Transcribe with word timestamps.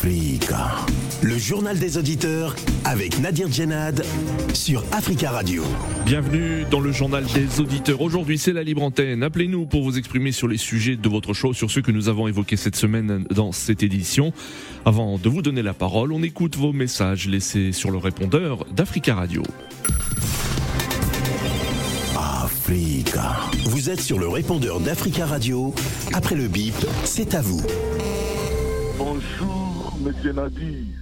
Africa. 0.00 0.76
Le 1.20 1.36
journal 1.36 1.78
des 1.78 1.98
auditeurs 1.98 2.56
avec 2.86 3.18
Nadir 3.20 3.52
Djenad 3.52 4.02
sur 4.54 4.82
Africa 4.92 5.30
Radio. 5.30 5.62
Bienvenue 6.06 6.64
dans 6.70 6.80
le 6.80 6.90
journal 6.90 7.22
des 7.34 7.60
auditeurs. 7.60 8.00
Aujourd'hui, 8.00 8.38
c'est 8.38 8.54
la 8.54 8.62
libre 8.62 8.82
antenne. 8.82 9.22
Appelez-nous 9.22 9.66
pour 9.66 9.82
vous 9.82 9.98
exprimer 9.98 10.32
sur 10.32 10.48
les 10.48 10.56
sujets 10.56 10.96
de 10.96 11.08
votre 11.10 11.34
choix, 11.34 11.52
sur 11.52 11.70
ceux 11.70 11.82
que 11.82 11.90
nous 11.90 12.08
avons 12.08 12.28
évoqués 12.28 12.56
cette 12.56 12.76
semaine 12.76 13.26
dans 13.30 13.52
cette 13.52 13.82
édition. 13.82 14.32
Avant 14.86 15.18
de 15.18 15.28
vous 15.28 15.42
donner 15.42 15.60
la 15.60 15.74
parole, 15.74 16.14
on 16.14 16.22
écoute 16.22 16.56
vos 16.56 16.72
messages 16.72 17.28
laissés 17.28 17.72
sur 17.72 17.90
le 17.90 17.98
répondeur 17.98 18.64
d'Africa 18.74 19.14
Radio. 19.16 19.42
Africa. 22.16 23.36
Vous 23.66 23.90
êtes 23.90 24.00
sur 24.00 24.18
le 24.18 24.28
répondeur 24.28 24.80
d'Africa 24.80 25.26
Radio. 25.26 25.74
Après 26.14 26.36
le 26.36 26.48
bip, 26.48 26.86
c'est 27.04 27.34
à 27.34 27.42
vous. 27.42 27.60
Bonjour, 28.96 29.79
Monsieur 30.00 30.32
Nadir. 30.32 30.96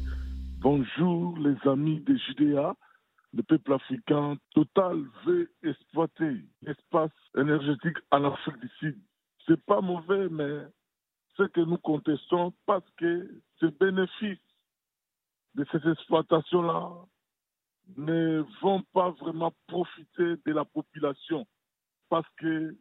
Bonjour, 0.60 1.38
les 1.38 1.56
amis 1.68 2.00
de 2.00 2.16
Judéa. 2.16 2.74
Le 3.32 3.44
peuple 3.44 3.74
africain 3.74 4.36
total 4.54 5.04
veut 5.24 5.48
exploiter 5.62 6.44
l'espace 6.62 7.12
énergétique 7.36 7.96
en 8.10 8.24
Afrique 8.24 8.58
du 8.58 8.68
Sud. 8.80 8.98
C'est 9.46 9.64
pas 9.66 9.80
mauvais, 9.80 10.28
mais 10.28 10.66
ce 11.36 11.44
que 11.44 11.60
nous 11.60 11.78
contestons 11.78 12.52
parce 12.66 12.90
que 12.96 13.40
ces 13.60 13.70
bénéfices 13.70 14.38
de 15.54 15.64
cette 15.70 15.86
exploitation-là 15.86 16.90
ne 17.96 18.44
vont 18.62 18.82
pas 18.92 19.10
vraiment 19.10 19.52
profiter 19.68 20.34
de 20.44 20.52
la 20.52 20.64
population 20.64 21.46
parce 22.08 22.28
que 22.38 22.76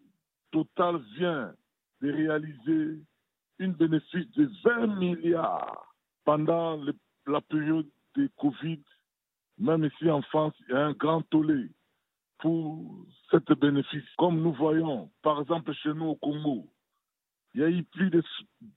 Total 0.49 0.99
vient 1.15 1.53
de 2.01 2.11
réaliser 2.11 3.03
une 3.59 3.73
bénéfice 3.73 4.31
de 4.31 4.49
20 4.63 4.87
milliards 4.97 5.87
pendant 6.27 6.77
la 7.25 7.39
période 7.39 7.87
de 8.17 8.29
Covid. 8.35 8.83
Même 9.59 9.85
ici 9.85 10.11
en 10.11 10.21
France, 10.23 10.53
il 10.67 10.73
y 10.73 10.77
a 10.77 10.87
un 10.87 10.91
grand 10.91 11.21
tollé 11.29 11.69
pour 12.39 12.83
cette 13.31 13.49
bénéfice. 13.53 14.03
Comme 14.17 14.41
nous 14.41 14.51
voyons, 14.51 15.09
par 15.23 15.39
exemple, 15.39 15.71
chez 15.73 15.93
nous 15.93 16.07
au 16.07 16.15
Congo, 16.15 16.67
il 17.53 17.61
y 17.61 17.63
a 17.63 17.69
eu 17.69 17.85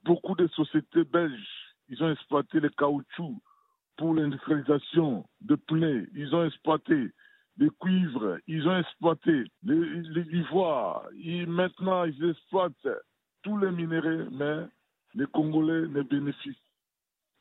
beaucoup 0.05 0.37
de 0.37 0.47
sociétés 0.47 1.03
belges. 1.03 1.75
Ils 1.89 2.01
ont 2.05 2.13
exploité 2.13 2.61
le 2.61 2.69
caoutchouc 2.69 3.43
pour 3.97 4.15
l'industrialisation 4.15 5.29
de 5.41 5.57
pneus. 5.57 6.09
Ils 6.15 6.33
ont 6.33 6.45
exploité 6.45 7.11
le 7.59 7.71
cuivre. 7.81 8.39
Ils 8.47 8.69
ont 8.69 8.79
exploité 8.79 9.43
l'ivoire. 9.65 11.03
Maintenant, 11.49 12.05
ils 12.05 12.31
exploitent 12.31 12.89
tous 13.43 13.59
les 13.59 13.73
minéraux, 13.73 14.31
mais 14.31 14.67
les 15.15 15.27
Congolais 15.27 15.89
ne 15.89 16.03
bénéficient, 16.03 16.70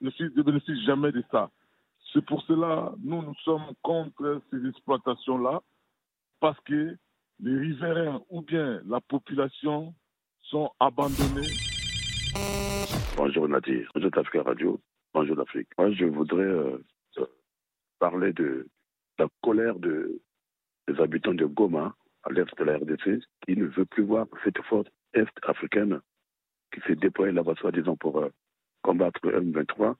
ne 0.01 0.09
fi- 0.11 0.31
ne 0.35 0.41
bénéficient 0.41 0.85
jamais 0.85 1.11
de 1.11 1.23
ça. 1.31 1.49
C'est 2.13 2.25
pour 2.25 2.41
cela 2.43 2.93
nous, 3.03 3.21
nous 3.21 3.35
sommes 3.43 3.71
contre 3.81 4.41
ces 4.51 4.65
exploitations-là, 4.67 5.61
parce 6.39 6.59
que 6.61 6.95
les 7.39 7.57
riverains 7.57 8.21
ou 8.29 8.41
bien 8.41 8.81
la 8.87 8.99
population 9.01 9.93
sont 10.41 10.71
abandonnés 10.79 11.47
Bonjour 13.15 13.47
Nadir, 13.49 13.89
bonjour 13.93 14.11
Africa 14.17 14.43
Radio, 14.43 14.79
bonjour 15.13 15.35
l'Afrique. 15.35 15.67
Moi, 15.77 15.91
je 15.91 16.05
voudrais 16.05 16.43
euh, 16.43 16.77
parler 17.99 18.31
de 18.33 18.67
la 19.17 19.27
colère 19.41 19.75
de, 19.77 20.21
des 20.87 20.99
habitants 21.01 21.33
de 21.33 21.45
Goma, 21.45 21.93
à 22.23 22.31
l'est 22.31 22.47
de 22.57 22.63
la 22.63 22.77
RDC, 22.77 23.21
qui 23.45 23.57
ne 23.57 23.65
veut 23.65 23.85
plus 23.85 24.03
voir 24.03 24.25
cette 24.43 24.61
force 24.63 24.87
est-africaine 25.13 25.99
qui 26.73 26.79
s'est 26.81 26.95
déployée 26.95 27.33
là-bas, 27.33 27.55
soi-disant, 27.59 27.97
pour 27.97 28.19
euh, 28.19 28.29
combattre 28.89 29.19
le 29.23 29.39
M23 29.39 29.93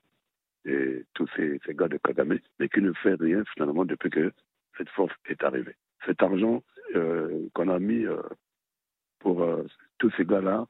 et 0.64 1.04
tous 1.14 1.28
ces, 1.36 1.60
gars 1.68 1.86
de 1.86 1.98
Kagame, 1.98 2.40
mais 2.58 2.68
qui 2.68 2.80
ne 2.80 2.92
fait 2.92 3.14
rien 3.14 3.44
finalement 3.54 3.84
depuis 3.84 4.10
que 4.10 4.32
cette 4.76 4.88
force 4.88 5.14
est 5.26 5.44
arrivée. 5.44 5.76
Cet 6.06 6.20
argent 6.24 6.64
euh, 6.96 7.48
qu'on 7.54 7.68
a 7.68 7.78
mis 7.78 8.04
euh, 8.04 8.20
pour 9.20 9.42
euh, 9.44 9.64
tous 9.98 10.10
ces 10.16 10.24
gars-là, 10.24 10.66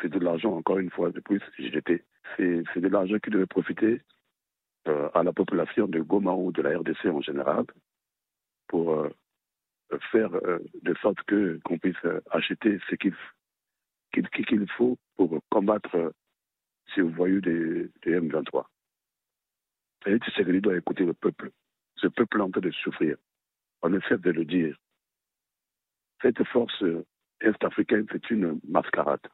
c'est 0.00 0.08
de 0.08 0.20
l'argent, 0.20 0.54
encore 0.54 0.78
une 0.78 0.90
fois 0.90 1.10
de 1.10 1.18
plus, 1.18 1.42
jeté. 1.58 2.04
C'est 2.36 2.62
de 2.76 2.88
l'argent 2.88 3.18
qui 3.18 3.30
devait 3.30 3.46
profiter 3.46 4.02
à 5.14 5.22
la 5.24 5.32
population 5.32 5.88
de 5.88 5.98
Goma 6.00 6.32
ou 6.32 6.52
de 6.52 6.62
la 6.62 6.78
RDC 6.78 7.06
en 7.06 7.20
général 7.20 7.64
pour 8.68 9.06
faire 10.12 10.30
de 10.30 10.94
sorte 11.02 11.18
qu'on 11.64 11.78
puisse 11.78 12.04
acheter 12.30 12.78
ce 12.88 12.94
qu'il 12.94 13.14
qu'il 14.12 14.28
qu'il 14.28 14.68
faut 14.70 14.96
pour 15.16 15.40
combattre 15.50 16.12
ces 16.94 17.02
voyous 17.02 17.40
des, 17.40 17.90
des 18.02 18.20
M23. 18.20 18.64
Et 20.06 20.18
Tshisekedi 20.18 20.60
doit 20.60 20.76
écouter 20.76 21.04
le 21.04 21.14
peuple. 21.14 21.50
Ce 21.96 22.06
peuple 22.06 22.38
est 22.38 22.42
en 22.42 22.50
train 22.50 22.60
de 22.60 22.70
souffrir. 22.70 23.16
On 23.82 23.92
essaie 23.92 24.18
de 24.18 24.30
le 24.30 24.44
dire. 24.44 24.76
Cette 26.22 26.42
force 26.44 26.82
est-africaine, 27.40 28.06
c'est 28.10 28.30
une 28.30 28.60
mascarade 28.66 29.26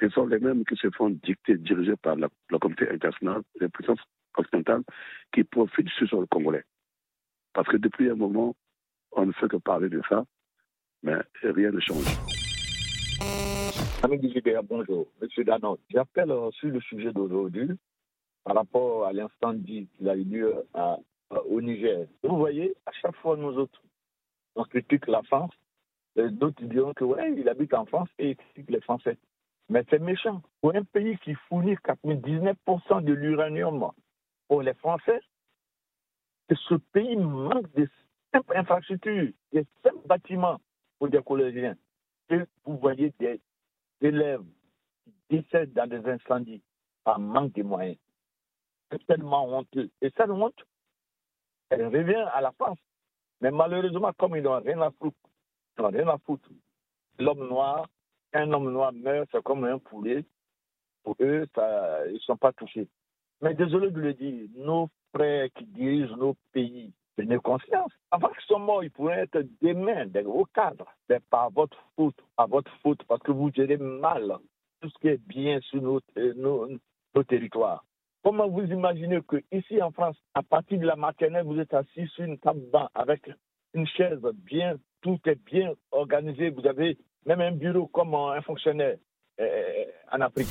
ce 0.00 0.08
sont 0.10 0.26
les 0.26 0.38
mêmes 0.38 0.64
qui 0.64 0.76
se 0.76 0.90
font 0.90 1.10
dicter, 1.10 1.56
dirigés 1.56 1.96
par 1.96 2.16
la, 2.16 2.28
la 2.50 2.58
communauté 2.58 2.90
internationale, 2.90 3.42
les 3.60 3.68
puissances 3.68 4.00
occidentales, 4.36 4.82
qui 5.32 5.44
profitent 5.44 5.88
sur 5.90 6.20
le 6.20 6.26
Congolais. 6.26 6.64
Parce 7.52 7.68
que 7.68 7.76
depuis 7.76 8.10
un 8.10 8.14
moment, 8.14 8.54
on 9.12 9.26
ne 9.26 9.32
fait 9.32 9.48
que 9.48 9.56
parler 9.56 9.88
de 9.88 10.02
ça, 10.08 10.24
mais 11.02 11.16
rien 11.42 11.70
ne 11.70 11.80
change. 11.80 12.04
Ami 14.06 14.20
Gidea, 14.20 14.62
bonjour. 14.62 15.08
Monsieur 15.20 15.42
Danon, 15.42 15.78
j'appelle 15.90 16.30
euh, 16.30 16.48
sur 16.52 16.68
le 16.68 16.80
sujet 16.80 17.12
d'aujourd'hui 17.12 17.70
par 18.44 18.54
rapport 18.54 19.04
à 19.04 19.12
l'incendie 19.12 19.88
qui 19.98 20.08
a 20.08 20.14
eu 20.14 20.22
lieu 20.22 20.54
au 21.48 21.60
Niger. 21.60 22.06
Vous 22.22 22.36
voyez, 22.36 22.76
à 22.86 22.92
chaque 22.92 23.16
fois, 23.16 23.36
nous 23.36 23.58
autres, 23.58 23.82
on 24.54 24.62
critique 24.62 25.08
la 25.08 25.24
France. 25.24 25.50
D'autres 26.14 26.62
diront 26.66 26.94
que, 26.94 27.02
ouais, 27.02 27.34
il 27.36 27.48
habite 27.48 27.74
en 27.74 27.84
France 27.84 28.08
et 28.20 28.30
il 28.30 28.36
critique 28.36 28.70
les 28.70 28.80
Français. 28.80 29.18
Mais 29.70 29.84
c'est 29.90 29.98
méchant. 29.98 30.40
Pour 30.60 30.76
un 30.76 30.84
pays 30.84 31.18
qui 31.24 31.34
fournit 31.48 31.74
99% 31.74 33.02
de 33.02 33.12
l'uranium 33.12 33.90
pour 34.46 34.62
les 34.62 34.74
Français, 34.74 35.18
ce 36.48 36.76
pays 36.92 37.16
manque 37.16 37.74
de 37.74 37.88
simples 38.32 38.56
infrastructures, 38.56 39.32
de 39.52 39.64
simples 39.82 40.06
bâtiments 40.06 40.60
pour 41.00 41.08
des 41.08 41.20
collégiens. 41.24 41.74
Vous 42.30 42.78
voyez 42.78 43.12
des 43.18 43.40
élèves 44.00 44.44
qui 45.04 45.14
décèdent 45.30 45.72
dans 45.72 45.88
des 45.88 46.04
incendies 46.08 46.62
par 47.04 47.18
manque 47.18 47.52
de 47.52 47.62
moyens. 47.62 47.98
C'est 48.90 49.04
tellement 49.06 49.58
honteux. 49.58 49.90
Et 50.00 50.10
cette 50.16 50.30
honte, 50.30 50.64
elle 51.70 51.86
revient 51.86 52.24
à 52.32 52.40
la 52.40 52.52
France. 52.52 52.78
Mais 53.40 53.50
malheureusement, 53.50 54.12
comme 54.18 54.36
ils 54.36 54.42
n'ont 54.42 54.60
rien 54.60 54.80
à 54.80 54.90
foutre, 54.92 55.16
ils 55.76 55.82
n'ont 55.82 55.88
rien 55.88 56.08
à 56.08 56.18
foutre. 56.18 56.48
L'homme 57.18 57.48
noir, 57.48 57.86
un 58.32 58.52
homme 58.52 58.70
noir 58.70 58.92
meurt, 58.92 59.28
c'est 59.32 59.42
comme 59.42 59.64
un 59.64 59.78
poulet. 59.78 60.24
Pour 61.02 61.16
eux, 61.20 61.46
ils 62.08 62.14
ne 62.14 62.18
sont 62.20 62.36
pas 62.36 62.52
touchés. 62.52 62.88
Mais 63.40 63.54
désolé 63.54 63.90
de 63.90 64.00
le 64.00 64.14
dire, 64.14 64.48
nos 64.54 64.88
frères 65.14 65.48
qui 65.54 65.66
dirigent 65.66 66.16
nos 66.16 66.34
pays, 66.52 66.92
tenez 67.16 67.38
conscience. 67.38 67.92
Avant 68.10 68.28
qu'ils 68.28 68.42
soient 68.42 68.58
morts, 68.58 68.84
ils 68.84 68.90
pourraient 68.90 69.20
être 69.22 69.44
demain 69.62 70.06
des 70.06 70.22
gros 70.22 70.46
cadres. 70.54 70.86
Mais 71.08 71.20
par 71.30 71.50
votre 71.50 71.78
faute, 71.96 72.16
par 72.36 72.48
votre 72.48 72.70
faute, 72.82 73.02
parce 73.04 73.22
que 73.22 73.32
vous 73.32 73.50
gérez 73.52 73.76
mal 73.76 74.36
tout 74.80 74.90
ce 74.90 74.98
qui 75.00 75.08
est 75.08 75.26
bien 75.26 75.60
sur 75.62 75.82
nos, 75.82 76.00
euh, 76.18 76.34
nos, 76.34 77.24
territoires. 77.24 77.82
Comment 78.22 78.48
vous 78.48 78.64
imaginez 78.64 79.20
que 79.26 79.42
ici 79.50 79.80
en 79.80 79.90
France, 79.90 80.16
à 80.34 80.42
partir 80.42 80.78
de 80.78 80.84
la 80.84 80.96
maternelle, 80.96 81.46
vous 81.46 81.58
êtes 81.58 81.72
assis 81.72 82.06
sur 82.08 82.24
une 82.24 82.38
table 82.38 82.60
banc 82.70 82.88
avec 82.94 83.30
une 83.72 83.86
chaise 83.86 84.20
bien, 84.34 84.76
tout 85.00 85.18
est 85.24 85.42
bien 85.46 85.72
organisé. 85.92 86.50
Vous 86.50 86.66
avez 86.66 86.98
même 87.24 87.40
un 87.40 87.52
bureau 87.52 87.86
comme 87.86 88.14
un 88.14 88.42
fonctionnaire 88.42 88.98
euh, 89.40 89.84
en 90.12 90.20
Afrique. 90.20 90.48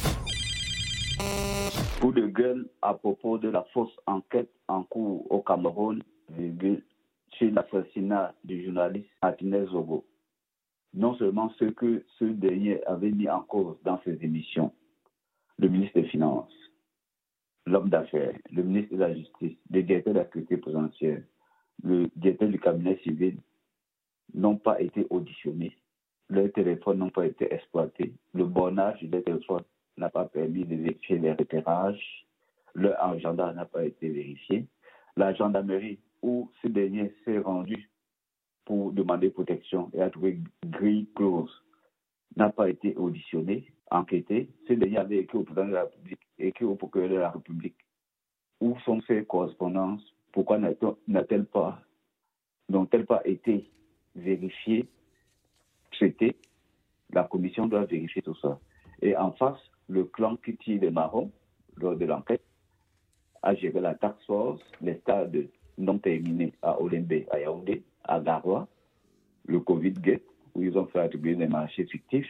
coup 2.01 2.11
de 2.11 2.25
gueule 2.27 2.67
à 2.81 2.93
propos 2.95 3.37
de 3.37 3.49
la 3.49 3.63
fausse 3.73 3.95
enquête 4.07 4.49
en 4.67 4.83
cours 4.83 5.31
au 5.31 5.41
Cameroun 5.41 6.01
sur 7.37 7.51
l'assassinat 7.51 8.33
du 8.43 8.63
journaliste 8.63 9.09
Martinez 9.21 9.65
Zogo. 9.67 10.05
Non 10.93 11.15
seulement 11.15 11.49
ce 11.59 11.65
que 11.65 12.05
ce 12.19 12.25
dernier 12.25 12.83
avait 12.85 13.11
mis 13.11 13.29
en 13.29 13.41
cause 13.41 13.77
dans 13.83 14.01
ses 14.03 14.17
émissions, 14.23 14.71
le 15.57 15.67
ministre 15.67 15.99
des 15.99 16.07
Finances, 16.07 16.53
l'homme 17.65 17.89
d'affaires, 17.89 18.37
le 18.51 18.63
ministre 18.63 18.95
de 18.95 18.99
la 18.99 19.13
Justice, 19.13 19.57
le 19.71 19.83
directeur 19.83 20.13
de 20.13 20.19
la 20.19 20.25
sécurité 20.25 20.57
présidentielle, 20.57 21.25
le 21.83 22.09
directeur 22.15 22.49
du 22.49 22.59
cabinet 22.59 22.97
civil 23.03 23.37
n'ont 24.33 24.57
pas 24.57 24.81
été 24.81 25.05
auditionnés, 25.09 25.77
leurs 26.29 26.51
téléphones 26.53 26.99
n'ont 26.99 27.09
pas 27.09 27.25
été 27.25 27.53
exploités, 27.53 28.13
le 28.33 28.45
bornage 28.45 29.03
des 29.03 29.21
téléphones 29.21 29.63
n'a 29.97 30.09
pas 30.09 30.25
permis 30.25 30.63
de 30.63 30.75
vérifier 30.75 31.17
les 31.17 31.33
repérages, 31.33 32.25
leur 32.73 33.01
agenda 33.03 33.51
n'a 33.53 33.65
pas 33.65 33.83
été 33.83 34.09
vérifié, 34.09 34.65
la 35.17 35.33
gendarmerie 35.33 35.99
où 36.25 36.49
ce 36.63 36.67
dernier 36.67 37.13
s'est 37.23 37.37
rendu 37.37 37.87
pour 38.65 38.91
demander 38.91 39.29
protection 39.29 39.91
et 39.93 40.01
a 40.01 40.09
trouvé 40.09 40.39
grille 40.65 41.07
close 41.15 41.51
n'a 42.35 42.49
pas 42.49 42.67
été 42.67 42.95
auditionné, 42.95 43.71
enquêté. 43.91 44.49
Ce 44.67 44.73
dernier 44.73 44.97
avait 44.97 45.17
écrit 45.17 45.37
au 45.37 45.43
président 45.43 45.67
de 45.67 45.73
la 45.73 45.83
République, 45.83 46.19
écrit 46.39 46.65
au 46.65 46.73
procureur 46.73 47.09
de 47.09 47.15
la 47.15 47.29
République 47.29 47.77
où 48.59 48.75
sont 48.85 49.01
ces 49.07 49.23
correspondances? 49.23 50.01
Pourquoi 50.31 50.57
n'a-t-elle 50.57 51.45
pas, 51.45 51.79
n'ont-elles 52.69 53.05
pas 53.05 53.21
été 53.23 53.69
vérifiées, 54.15 54.87
traitées? 55.91 56.35
La 57.11 57.25
commission 57.25 57.67
doit 57.67 57.85
vérifier 57.85 58.23
tout 58.23 58.35
ça. 58.41 58.59
Et 59.01 59.15
en 59.15 59.31
face, 59.33 59.59
le 59.87 60.05
clan 60.05 60.37
qui 60.37 60.57
tire 60.57 60.81
les 60.81 60.89
marrons 60.89 61.31
lors 61.75 61.95
de 61.95 62.05
l'enquête 62.05 62.43
a 63.43 63.53
géré 63.53 63.79
la 63.79 63.93
tax 63.93 64.25
force, 64.25 64.63
les 64.81 64.95
stades 65.01 65.47
non 65.77 65.97
terminés 65.97 66.53
à 66.61 66.79
Olembe, 66.81 67.23
à 67.31 67.39
Yaoundé, 67.39 67.83
à 68.03 68.19
Garoua, 68.19 68.67
le 69.47 69.59
Covid-Gate, 69.59 70.23
où 70.53 70.63
ils 70.63 70.77
ont 70.77 70.85
fait 70.87 70.99
attribuer 70.99 71.35
des 71.35 71.47
marchés 71.47 71.85
fictifs. 71.85 72.29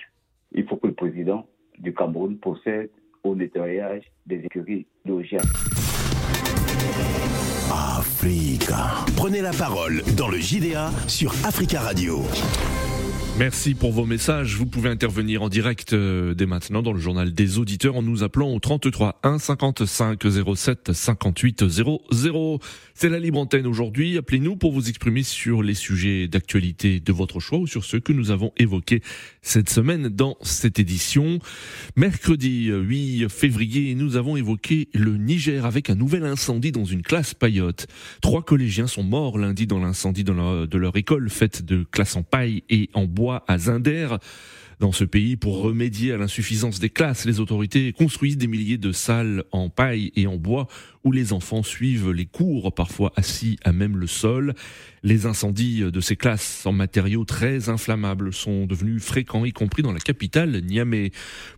Il 0.52 0.66
faut 0.68 0.78
que 0.78 0.88
le 0.88 0.94
président 0.94 1.48
du 1.78 1.94
Cameroun 1.94 2.38
procède 2.38 2.90
au 3.24 3.36
nettoyage 3.36 4.04
des 4.26 4.38
écuries 4.38 4.86
d'Ogia. 5.04 5.42
Africa. 7.72 9.06
Prenez 9.16 9.42
la 9.42 9.52
parole 9.52 10.02
dans 10.18 10.30
le 10.30 10.38
JDA 10.38 10.90
sur 11.08 11.32
Africa 11.46 11.82
Radio. 11.82 12.22
Merci 13.38 13.74
pour 13.76 13.92
vos 13.92 14.06
messages. 14.06 14.56
Vous 14.56 14.66
pouvez 14.66 14.90
intervenir 14.90 15.44
en 15.44 15.50
direct 15.50 15.92
euh, 15.92 16.34
dès 16.34 16.46
maintenant 16.46 16.82
dans 16.82 16.94
le 16.94 17.02
journal 17.02 17.34
des 17.34 17.58
auditeurs 17.58 17.98
en 17.98 18.02
nous 18.02 18.24
appelant 18.24 18.48
au 18.50 18.60
33 18.62 19.20
1 19.24 19.40
55 19.40 20.22
07 20.56 20.94
58 20.94 21.68
00. 21.68 22.60
C'est 22.94 23.10
la 23.10 23.20
libre 23.20 23.40
antenne 23.40 23.68
aujourd'hui. 23.68 24.18
Appelez-nous 24.18 24.56
pour 24.56 24.72
vous 24.72 24.88
exprimer 24.88 25.22
sur 25.22 25.64
les 25.64 25.74
sujets 25.74 26.30
d'actualité 26.30 27.02
de 27.02 27.12
votre 27.12 27.42
choix 27.42 27.60
ou 27.60 27.68
sur 27.68 27.84
ceux 27.84 28.00
que 28.00 28.14
nous 28.14 28.32
avons 28.32 28.54
évoqués 28.56 29.02
cette 29.42 29.70
semaine 29.70 30.08
dans 30.08 30.38
cette 30.42 30.80
édition. 30.80 31.40
Mercredi 31.98 32.68
8 32.68 33.28
février, 33.28 33.96
nous 33.96 34.16
avons 34.16 34.38
évoqué 34.38 34.88
le 34.94 35.18
Niger 35.18 35.66
avec 35.66 35.90
un 35.90 35.96
nouvel 35.96 36.24
incendie 36.24 36.72
dans 36.72 36.86
une 36.86 37.02
classe 37.02 37.34
paillote. 37.34 37.88
Trois 38.22 38.44
collégiens 38.44 38.88
sont 38.88 39.04
morts 39.04 39.38
lundi 39.38 39.68
dans 39.68 39.80
l'incendie 39.80 40.24
de 40.24 40.78
leur 40.78 40.96
école 40.96 41.30
faite 41.30 41.66
de 41.66 41.84
classe 41.92 42.16
en 42.16 42.24
paille 42.24 42.64
et 42.70 42.90
en 42.94 43.04
bois 43.04 43.25
à 43.32 43.58
Zinder. 43.58 44.18
Dans 44.80 44.92
ce 44.92 45.06
pays, 45.06 45.38
pour 45.38 45.62
remédier 45.62 46.12
à 46.12 46.18
l'insuffisance 46.18 46.80
des 46.80 46.90
classes, 46.90 47.24
les 47.26 47.40
autorités 47.40 47.94
construisent 47.94 48.38
des 48.38 48.48
milliers 48.48 48.78
de 48.78 48.92
salles 48.92 49.46
en 49.54 49.70
paille 49.70 50.12
et 50.18 50.28
en 50.28 50.36
bois 50.36 50.68
où 51.06 51.12
les 51.14 51.32
enfants 51.32 51.64
suivent 51.64 52.12
les 52.12 52.26
cours, 52.26 52.74
parfois 52.74 53.14
assis 53.16 53.58
à 53.64 53.72
même 53.72 53.96
le 53.96 54.08
sol. 54.08 54.54
Les 55.04 55.28
incendies 55.28 55.80
de 55.90 56.00
ces 56.02 56.18
classes 56.18 56.66
en 56.66 56.74
matériaux 56.74 57.24
très 57.24 57.70
inflammables 57.70 58.34
sont 58.34 58.66
devenus 58.66 59.02
fréquents, 59.02 59.46
y 59.46 59.54
compris 59.54 59.82
dans 59.82 59.94
la 59.94 60.00
capitale, 60.00 60.62
Niamey. 60.62 61.12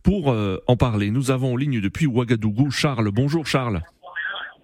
Pour 0.03 0.31
euh, 0.31 0.57
en 0.67 0.77
parler, 0.77 1.09
nous 1.09 1.31
avons 1.31 1.53
en 1.53 1.55
ligne 1.55 1.81
depuis 1.81 2.05
Ouagadougou 2.05 2.69
Charles. 2.69 3.09
Bonjour 3.09 3.47
Charles. 3.47 3.81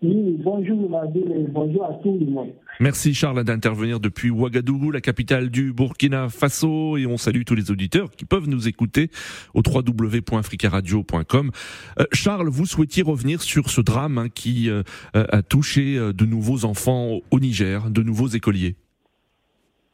Oui, 0.04 0.38
bonjour 0.44 1.02
et 1.16 1.48
bonjour 1.50 1.86
à 1.86 1.94
tout 2.04 2.18
le 2.20 2.26
monde. 2.26 2.50
Merci 2.82 3.14
Charles 3.14 3.42
d'intervenir 3.46 4.02
depuis 4.02 4.30
Ouagadougou, 4.30 4.92
la 4.92 5.00
capitale 5.00 5.50
du 5.50 5.72
Burkina 5.72 6.28
Faso, 6.28 6.98
et 6.98 7.06
on 7.06 7.16
salue 7.16 7.44
tous 7.46 7.56
les 7.56 7.72
auditeurs 7.72 8.12
qui 8.12 8.26
peuvent 8.26 8.50
nous 8.50 8.68
écouter 8.68 9.08
au 9.54 9.62
www.africaradio.com. 9.66 11.52
Euh, 12.00 12.04
Charles, 12.12 12.50
vous 12.50 12.66
souhaitiez 12.66 13.02
revenir 13.02 13.42
sur 13.42 13.70
ce 13.70 13.80
drame 13.80 14.18
hein, 14.18 14.28
qui 14.28 14.70
euh, 14.70 14.84
a 15.14 15.42
touché 15.42 15.98
euh, 15.98 16.12
de 16.12 16.26
nouveaux 16.26 16.66
enfants 16.66 17.20
au 17.32 17.40
Niger, 17.40 17.90
de 17.90 18.04
nouveaux 18.04 18.28
écoliers. 18.28 18.76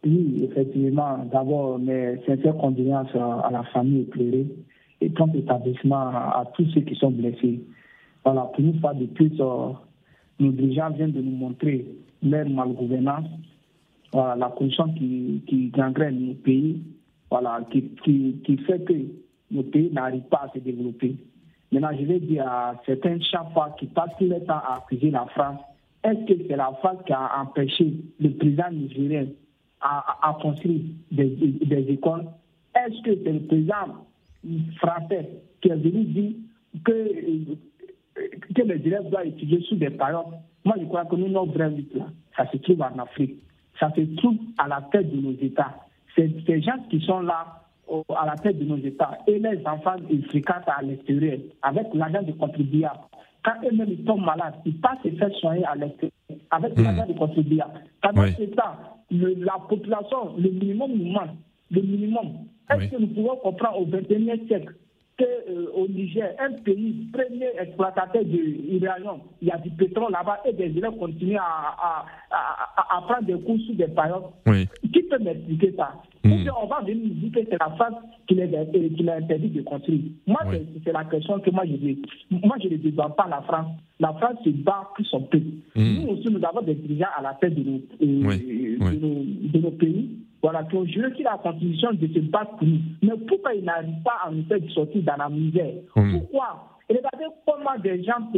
Oui, 0.04 0.50
effectivement. 0.50 1.24
D'abord, 1.32 1.78
mes 1.78 2.16
sincères 2.26 2.58
condoléances 2.58 3.14
à 3.14 3.50
la 3.52 3.62
famille 3.74 4.08
éclairée 4.10 4.48
et 5.02 5.12
tant 5.12 5.32
établissement 5.34 6.08
à 6.08 6.52
tous 6.56 6.66
ceux 6.74 6.82
qui 6.82 6.96
sont 6.96 7.12
blessés. 7.12 7.62
Voilà, 8.26 8.42
pour 8.56 8.60
une 8.64 8.80
fois 8.80 8.94
de 8.96 9.06
plus, 9.06 9.32
nos 10.40 10.52
dirigeants 10.52 10.92
viennent 10.92 11.12
de 11.12 11.22
nous 11.22 11.36
montrer 11.36 11.86
leur 12.24 12.50
malgouvernance, 12.50 13.28
la 14.14 14.54
condition 14.56 14.92
qui, 14.94 15.44
qui 15.48 15.68
gangrène 15.70 16.20
nos 16.20 16.34
pays, 16.34 16.82
voilà, 17.30 17.62
qui, 17.72 17.84
qui, 18.44 18.58
fait 18.66 18.84
que 18.84 18.94
nos 19.52 19.64
pays 19.64 19.92
n'arrivent 19.92 20.28
pas 20.30 20.50
à 20.50 20.52
se 20.54 20.60
développer. 20.60 21.16
Maintenant, 21.72 21.92
je 22.00 22.06
vais 22.06 22.20
dire 22.20 22.48
à 22.48 22.76
certains 22.86 23.20
chaque 23.20 23.48
qui 23.78 23.86
passent 23.88 24.20
le 24.20 24.40
temps 24.46 24.54
à 24.54 24.78
accuser 24.78 25.12
la 25.12 25.26
France, 25.28 25.60
est-ce 26.04 26.26
que 26.26 26.48
c'est 26.48 26.56
la 26.56 26.72
France 26.80 26.98
qui 27.06 27.14
a 27.14 27.42
empêché 27.42 27.94
le 28.20 28.30
président 28.32 28.72
nigérien 28.72 29.28
à, 29.82 30.30
à 30.30 30.34
construire 30.42 30.82
des, 31.12 31.28
des 31.28 31.86
écoles? 31.92 32.26
Est-ce 32.76 33.02
que 33.04 33.24
c'est 33.24 33.34
le 33.34 33.42
président 33.42 34.06
français 34.78 35.30
qui 35.62 35.70
est 35.70 35.76
venu 35.76 36.06
dire 36.06 36.32
que 36.84 36.92
que 38.56 38.62
les 38.62 38.88
élèves 38.88 39.10
doivent 39.10 39.28
étudier 39.28 39.62
sous 39.68 39.76
des 39.76 39.90
paroles. 39.90 40.34
Moi, 40.66 40.76
je 40.80 40.86
crois 40.86 41.06
que 41.06 41.16
nous, 41.16 41.30
notre 41.30 41.54
vrai 41.54 41.70
là, 41.70 42.06
ça 42.36 42.50
se 42.52 42.58
trouve 42.58 42.82
en 42.82 42.98
Afrique. 43.00 43.38
Ça 43.80 43.92
se 43.96 44.02
trouve 44.18 44.38
à 44.58 44.68
la 44.68 44.82
tête 44.92 45.10
de 45.12 45.22
nos 45.22 45.34
États. 45.40 45.76
C'est 46.16 46.30
ces 46.46 46.62
gens 46.62 46.78
qui 46.90 47.00
sont 47.02 47.22
là 47.22 47.60
à 48.16 48.26
la 48.26 48.36
tête 48.36 48.60
de 48.60 48.66
nos 48.66 48.78
États 48.78 49.18
et 49.28 49.40
les 49.40 49.66
enfants, 49.66 49.96
ils 50.10 50.24
fréquentent 50.26 50.68
à 50.68 50.82
l'extérieur 50.82 51.40
avec 51.62 51.88
l'argent 51.94 52.22
de 52.22 52.32
contribuables. 52.34 53.00
Quand 53.44 53.54
eux-mêmes 53.66 53.90
ils 53.90 54.04
tombent 54.04 54.26
malades, 54.26 54.56
ils 54.66 54.80
passent 54.80 55.02
se 55.04 55.10
faire 55.10 55.32
soigner 55.40 55.66
à 55.66 55.76
l'extérieur 55.76 56.12
avec 56.52 56.78
mmh. 56.78 56.84
l'argent 56.84 57.06
de 57.08 57.14
contribuables. 57.14 57.82
Pendant 58.02 58.26
ce 58.28 58.44
temps, 58.44 58.76
la 59.12 59.58
population, 59.68 60.36
le 60.38 60.50
minimum 60.50 60.92
nous 60.94 61.12
manque. 61.12 61.30
Le 61.72 61.82
minimum. 61.82 62.28
Est-ce 62.70 62.92
que 62.92 62.98
nous 62.98 63.08
pouvons 63.08 63.36
comprendre 63.38 63.80
au 63.80 63.86
XXIe 63.86 64.48
siècle 64.48 64.74
qu'au 65.20 65.84
euh, 65.84 65.88
Niger, 65.90 66.34
un 66.40 66.54
pays 66.64 67.08
premier 67.12 67.50
exploitateur 67.60 68.24
d'uranium, 68.24 69.20
il 69.42 69.50
y 69.50 69.52
a 69.52 69.58
du 69.58 69.70
pétrole 69.72 70.12
là-bas 70.12 70.40
et 70.46 70.54
des 70.54 70.66
élèves 70.78 70.98
continuent 70.98 71.38
à, 71.38 72.06
à, 72.32 72.98
à, 72.98 73.02
prendre 73.02 73.26
des 73.26 73.34
cours 73.34 73.60
sous 73.68 73.74
des 73.74 73.88
périodes. 73.88 74.24
Qui 74.94 75.04
peut 75.04 75.20
m'expliquer 75.20 75.74
ça? 75.78 75.94
Mm. 76.24 76.48
On 76.62 76.68
va 76.68 76.82
venir 76.82 76.98
nous 77.04 77.14
dire 77.14 77.32
que 77.34 77.40
c'est 77.50 77.60
la 77.60 77.70
France 77.76 78.02
qui 78.28 78.36
l'a 78.36 79.16
interdit 79.16 79.50
de 79.50 79.62
construire. 79.62 80.02
Moi, 80.28 80.40
c'est 80.84 80.92
la 80.92 81.04
question 81.06 81.40
que 81.40 81.50
moi 81.52 81.64
je 81.66 81.74
dis. 81.74 82.02
Moi, 82.32 82.56
je 82.64 82.70
ne 82.70 82.78
défends 82.78 83.10
pas 83.12 83.28
la 83.30 83.42
France. 83.42 83.68
La 84.00 84.14
France 84.14 84.38
se 84.44 84.50
bat 84.50 84.90
pour 84.96 85.06
son 85.06 85.22
pays. 85.24 85.62
Mm. 85.76 86.02
Nous 86.02 86.08
aussi, 86.14 86.32
nous 86.32 86.46
avons 86.46 86.62
des 86.62 86.76
dirigeants 86.76 87.08
à 87.18 87.22
la 87.22 87.34
tête 87.34 87.56
de 87.56 87.64
nos, 87.64 87.78
euh, 87.78 88.92
de 88.92 89.00
nos, 89.00 89.24
de 89.52 89.60
nos 89.60 89.72
pays 89.72 90.10
voilà, 90.42 90.64
qui 90.64 90.76
ont 90.76 90.86
juré 90.86 91.14
sur 91.16 91.24
la 91.26 91.38
constitution 91.38 91.92
de 91.94 92.08
se 92.08 92.20
battre 92.20 92.56
pour 92.58 92.68
nous. 92.68 92.80
Mais 93.02 93.18
pourquoi 93.28 93.54
ils 93.54 93.64
n'arrivent 93.64 94.04
pas 94.04 94.20
à 94.26 94.32
nous 94.32 94.44
faire 94.44 94.60
sortir 94.74 95.04
dans 95.04 95.18
la 95.18 95.30
misère? 95.30 95.76
Mmh. 95.96 96.20
Pourquoi? 96.20 96.78
Regardez 96.90 97.26
comment 97.46 97.78
des 97.84 98.04
gens 98.04 98.32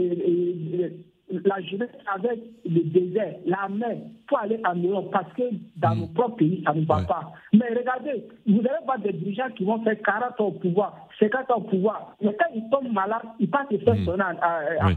la 1.45 1.61
jeunesse 1.61 1.89
avec 2.13 2.39
le 2.65 2.81
désert, 2.83 3.35
la 3.45 3.69
mer, 3.69 3.97
pour 4.27 4.39
aller 4.39 4.59
en 4.65 4.75
Europe, 4.75 5.09
parce 5.11 5.31
que 5.33 5.43
dans 5.77 5.95
mm. 5.95 5.99
nos 5.99 6.07
propres 6.07 6.37
pays, 6.37 6.63
ça 6.65 6.73
ne 6.73 6.85
va 6.85 7.01
pas. 7.01 7.31
Mais 7.53 7.65
regardez, 7.69 8.25
vous 8.47 8.59
allez 8.59 8.85
voir 8.85 8.99
des 8.99 9.13
dirigeants 9.13 9.49
qui 9.55 9.63
vont 9.63 9.83
faire 9.83 9.95
40 10.01 10.41
ans 10.41 10.45
au 10.45 10.51
pouvoir, 10.51 11.07
50 11.19 11.51
ans 11.51 11.57
au 11.57 11.61
pouvoir, 11.61 12.15
mais 12.21 12.35
quand 12.37 12.53
ils 12.55 12.69
tombent 12.69 12.93
malades, 12.93 13.21
ils 13.39 13.49
passent 13.49 13.67
se 13.71 13.77
faire 13.77 13.95
mm. 13.95 14.21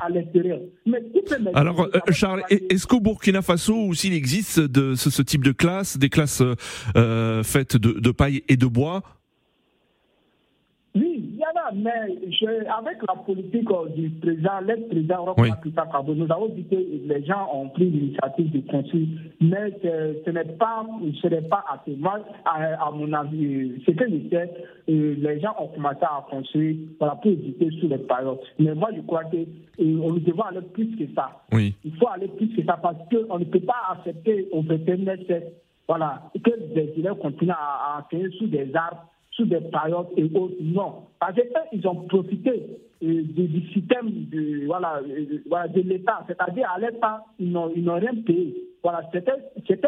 à, 0.01 0.09
l'extérieur. 0.11 0.61
Alors, 1.55 1.81
euh, 1.81 2.01
Charles, 2.11 2.43
est-ce 2.51 2.87
qu'au 2.87 3.01
Burkina 3.01 3.43
Faso 3.43 3.75
aussi 3.75 4.09
il 4.09 4.15
existe 4.15 4.61
de 4.61 4.95
ce, 4.95 5.23
type 5.23 5.45
de 5.45 5.53
classe, 5.53 5.99
des 5.99 6.09
classes 6.09 6.43
euh, 6.97 7.43
faites 7.43 7.77
de, 7.77 7.99
de 7.99 8.11
paille 8.11 8.43
et 8.49 8.57
de 8.57 8.67
bois? 8.67 9.03
Oui, 10.95 11.34
mais 11.75 11.91
avec 11.91 12.99
la 13.09 13.15
politique 13.15 13.71
euh, 13.71 13.89
du 13.91 14.11
président, 14.11 14.61
l'ex-président 14.67 15.35
oui. 15.39 15.51
nous 16.17 16.33
avons 16.33 16.49
dit 16.49 16.65
que 16.65 16.77
les 16.77 17.25
gens 17.25 17.49
ont 17.53 17.69
pris 17.69 17.87
l'initiative 17.87 18.51
de 18.51 18.71
construire, 18.71 19.09
mais 19.41 19.73
ce, 19.83 20.31
n'est 20.31 20.45
pas, 20.45 20.85
ce 21.23 21.29
n'est 21.29 21.43
pas 21.43 21.65
assez. 21.73 21.97
Moi, 21.97 22.19
à, 22.45 22.91
mon 22.93 23.13
avis, 23.13 23.83
ce 23.87 23.91
que 23.93 24.05
je 24.05 24.29
sais, 24.29 24.51
euh, 24.89 25.15
les 25.19 25.41
gens 25.41 25.55
ont 25.59 25.69
commencé 25.69 26.03
à 26.03 26.25
construire 26.29 26.77
voilà, 26.99 27.15
pour 27.17 27.31
éviter 27.31 27.71
sous 27.81 27.89
les 27.89 27.99
périodes. 27.99 28.41
Mais 28.59 28.75
moi, 28.75 28.91
je 28.95 29.01
crois 29.03 29.25
que 29.25 29.37
euh, 29.37 30.01
on 30.03 30.13
devons 30.13 30.43
aller 30.43 30.61
plus 30.73 30.97
que 30.97 31.05
ça. 31.15 31.43
Oui. 31.53 31.75
Il 31.85 31.95
faut 31.97 32.09
aller 32.09 32.29
plus 32.29 32.49
que 32.49 32.65
ça 32.65 32.79
parce 32.83 32.99
qu'on 33.11 33.39
ne 33.39 33.45
peut 33.45 33.61
pas 33.61 33.93
accepter 33.93 34.49
au 34.53 34.63
21 34.63 35.15
voilà, 35.87 36.23
que 36.43 36.75
des 36.75 36.95
élèves 36.97 37.19
continuent 37.21 37.51
à, 37.51 37.99
à 37.99 38.07
sous 38.39 38.47
des 38.47 38.75
arbres 38.75 39.07
sous 39.35 39.45
des 39.45 39.61
périodes 39.61 40.09
et 40.17 40.25
autres. 40.35 40.55
Non. 40.61 41.07
Parce 41.19 41.35
qu'ils 41.71 41.87
ont 41.87 42.07
profité 42.07 42.67
euh, 43.03 43.23
du, 43.23 43.69
système 43.73 44.11
de, 44.31 44.67
voilà, 44.67 45.01
euh, 45.03 45.69
de 45.69 45.81
l'État. 45.81 46.25
C'est-à-dire, 46.27 46.71
à, 46.75 46.79
l'État, 46.79 47.25
ils 47.39 47.51
n'ont 47.51 47.69
rien 47.69 48.15
payé. 48.25 48.55
Voilà, 48.83 49.03
c'était 49.13 49.33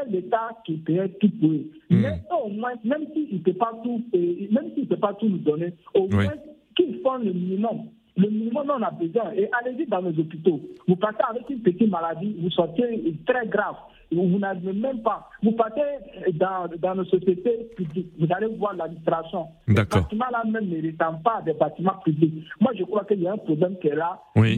l'État 0.08 0.50
qui 0.64 0.78
payait 0.78 1.08
tout 1.20 1.30
pour 1.40 1.50
eux. 1.50 1.66
Hmm. 1.90 2.00
Mais 2.00 2.22
au 2.44 2.48
moins, 2.48 2.72
même 2.82 3.06
s'ils 3.12 3.34
ne 3.34 3.38
peuvent 3.38 3.54
pas 3.54 3.72
tout 3.84 4.02
même 4.12 4.70
s'ils 4.74 4.84
ne 4.84 4.88
peuvent 4.88 4.98
pas 4.98 5.14
tout 5.14 5.28
nous 5.28 5.38
donner, 5.38 5.74
au 5.94 6.08
moins 6.08 6.32
qu'ils 6.74 7.00
font 7.00 7.18
le 7.18 7.32
minimum. 7.32 7.88
Le 8.16 8.28
minimum 8.28 8.70
on 8.70 8.82
a 8.82 8.90
besoin. 8.90 9.32
Et 9.32 9.48
allez-y 9.60 9.86
dans 9.86 10.02
nos 10.02 10.18
hôpitaux. 10.18 10.60
Vous 10.88 10.96
passez 10.96 11.22
avec 11.28 11.48
une 11.50 11.60
petite 11.60 11.90
maladie, 11.90 12.36
vous 12.40 12.50
sortez 12.50 13.14
très 13.26 13.46
grave 13.46 13.76
vous 14.12 14.38
n'avez 14.38 14.72
même 14.72 15.02
pas. 15.02 15.28
Vous 15.42 15.52
partez 15.52 15.80
dans, 16.34 16.68
dans 16.78 16.94
nos 16.94 17.04
sociétés 17.04 17.68
publiques, 17.76 18.12
vous 18.18 18.26
allez 18.30 18.46
voir 18.46 18.74
l'administration. 18.74 19.48
Les 19.66 19.74
bâtiments 19.74 20.30
là 20.30 20.42
même 20.44 20.68
ne 20.68 20.76
ressemblent 20.76 21.22
pas 21.22 21.42
des 21.44 21.54
bâtiments 21.54 21.98
publics. 22.04 22.44
Moi, 22.60 22.72
je 22.78 22.84
crois 22.84 23.04
qu'il 23.04 23.22
y 23.22 23.28
a 23.28 23.32
un 23.32 23.38
problème 23.38 23.76
qui 23.78 23.88
est 23.88 23.96
là. 23.96 24.20
Même, 24.36 24.56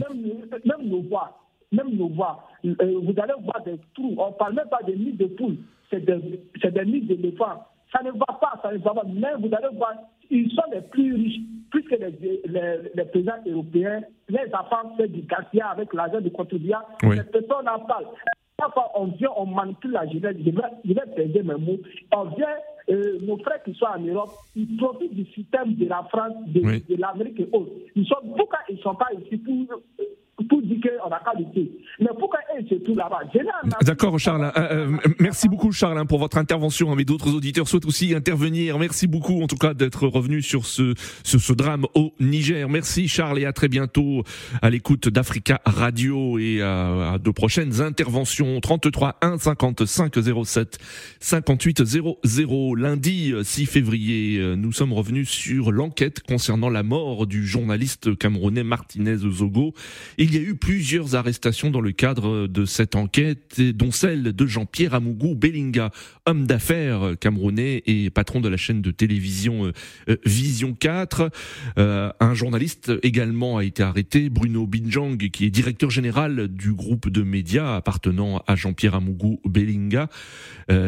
même 0.65 0.87
nos 0.87 1.01
voies, 1.01 1.37
même 1.71 1.89
nos 1.93 2.09
voix. 2.09 2.43
Euh, 2.65 2.75
vous 2.79 3.13
allez 3.17 3.33
voir 3.43 3.63
des 3.65 3.79
trous. 3.95 4.15
On 4.17 4.27
ne 4.27 4.33
parle 4.33 4.53
même 4.55 4.69
pas 4.69 4.83
des 4.85 4.95
nids 4.95 5.13
de 5.13 5.25
poules, 5.25 5.57
c'est 5.89 6.05
des, 6.05 6.19
des 6.71 6.85
nids 6.85 7.01
d'éléphants. 7.01 7.65
Ça 7.91 8.03
ne 8.03 8.11
va 8.11 8.25
pas, 8.39 8.53
ça 8.61 8.71
ne 8.71 8.77
va 8.77 8.93
pas. 8.93 9.03
Mais 9.07 9.33
vous 9.39 9.53
allez 9.53 9.75
voir, 9.75 9.93
ils 10.29 10.49
sont 10.51 10.61
les 10.71 10.81
plus 10.81 11.15
riches, 11.15 11.39
plus 11.71 11.83
que 11.83 11.95
les, 11.95 12.41
les, 12.45 12.91
les 12.93 13.05
présidents 13.05 13.41
européens. 13.47 14.01
Les 14.27 14.45
enfants 14.53 14.95
font 14.95 15.05
du 15.07 15.25
quartier 15.25 15.61
avec 15.61 15.93
l'argent 15.93 16.21
du 16.21 16.29
contribuable. 16.31 16.85
Oui. 17.03 17.15
Les 17.17 17.23
personnes 17.23 17.67
en 17.67 17.79
parlent. 17.79 18.05
Parfois, 18.57 18.91
on 18.95 19.05
vient, 19.05 19.29
on 19.37 19.45
manipule 19.47 19.91
la 19.91 20.05
jeunesse. 20.05 20.35
Je 20.45 20.51
vais, 20.51 20.61
je 20.85 20.93
vais 20.93 21.01
perdre 21.15 21.53
mes 21.53 21.65
mots. 21.65 21.79
On 22.15 22.25
vient, 22.25 22.55
euh, 22.91 23.17
nos 23.21 23.37
frères 23.37 23.63
qui 23.63 23.73
sont 23.73 23.85
en 23.85 23.99
Europe, 23.99 24.31
ils 24.55 24.75
profitent 24.77 25.15
du 25.15 25.25
système 25.31 25.73
de 25.75 25.85
la 25.87 26.03
France, 26.09 26.33
de, 26.47 26.59
Oui. 26.63 26.83
de 26.89 26.95
l'Amérique 26.95 27.39
et 27.39 27.49
autres. 27.53 27.71
Ils 27.95 28.05
sont, 28.05 28.17
pourquoi 28.35 28.59
ils 28.69 28.75
ne 28.75 28.81
sont 28.81 28.95
pas 28.95 29.07
ici 29.13 29.37
pour, 29.37 29.81
D'accord, 33.81 34.17
Charles. 34.19 34.51
Euh, 34.57 34.87
euh, 34.87 34.97
merci 35.19 35.49
beaucoup, 35.49 35.71
Charles, 35.71 35.97
hein, 35.97 36.05
pour 36.05 36.19
votre 36.19 36.37
intervention. 36.37 36.95
Mais 36.95 37.05
d'autres 37.05 37.33
auditeurs 37.33 37.67
souhaitent 37.67 37.85
aussi 37.85 38.13
intervenir. 38.13 38.79
Merci 38.79 39.07
beaucoup, 39.07 39.41
en 39.41 39.47
tout 39.47 39.57
cas, 39.57 39.73
d'être 39.73 40.07
revenu 40.07 40.41
sur 40.41 40.65
ce, 40.65 40.93
ce, 41.23 41.53
drame 41.53 41.85
au 41.95 42.13
Niger. 42.19 42.69
Merci, 42.69 43.07
Charles, 43.07 43.39
et 43.39 43.45
à 43.45 43.53
très 43.53 43.67
bientôt 43.67 44.23
à 44.61 44.69
l'écoute 44.69 45.09
d'Africa 45.09 45.61
Radio 45.65 46.37
et 46.37 46.61
à, 46.61 47.17
de 47.21 47.31
prochaines 47.31 47.81
interventions. 47.81 48.59
33 48.59 49.17
1 49.21 49.37
55 49.37 50.13
07 50.45 50.77
58 51.19 51.83
00. 51.83 52.75
Lundi 52.75 53.33
6 53.43 53.65
février, 53.65 54.37
euh, 54.39 54.55
nous 54.55 54.71
sommes 54.71 54.93
revenus 54.93 55.29
sur 55.29 55.71
l'enquête 55.71 56.21
concernant 56.21 56.69
la 56.69 56.83
mort 56.83 57.27
du 57.27 57.45
journaliste 57.45 58.17
camerounais 58.17 58.63
Martinez 58.63 59.17
Zogo. 59.17 59.73
Y 60.33 60.37
a 60.37 60.41
eu 60.41 60.55
plusieurs 60.55 61.15
arrestations 61.15 61.69
dans 61.69 61.81
le 61.81 61.91
cadre 61.91 62.47
de 62.47 62.65
cette 62.65 62.95
enquête, 62.95 63.59
dont 63.59 63.91
celle 63.91 64.33
de 64.33 64.45
Jean-Pierre 64.45 64.93
Amougou 64.93 65.35
Bellinga, 65.35 65.91
homme 66.25 66.45
d'affaires 66.45 67.13
camerounais 67.19 67.83
et 67.85 68.09
patron 68.09 68.39
de 68.39 68.49
la 68.49 68.57
chaîne 68.57 68.81
de 68.81 68.91
télévision 68.91 69.65
euh, 69.65 69.71
euh, 70.09 70.17
Vision 70.25 70.73
4. 70.73 71.31
Euh, 71.77 72.11
un 72.19 72.33
journaliste 72.33 72.91
également 73.03 73.57
a 73.57 73.63
été 73.63 73.83
arrêté, 73.83 74.29
Bruno 74.29 74.67
Binjang, 74.67 75.17
qui 75.17 75.45
est 75.45 75.49
directeur 75.49 75.89
général 75.89 76.47
du 76.47 76.73
groupe 76.73 77.09
de 77.09 77.23
médias 77.23 77.75
appartenant 77.75 78.43
à 78.47 78.55
Jean-Pierre 78.55 78.95
Amougou 78.95 79.39
Bellinga. 79.45 80.09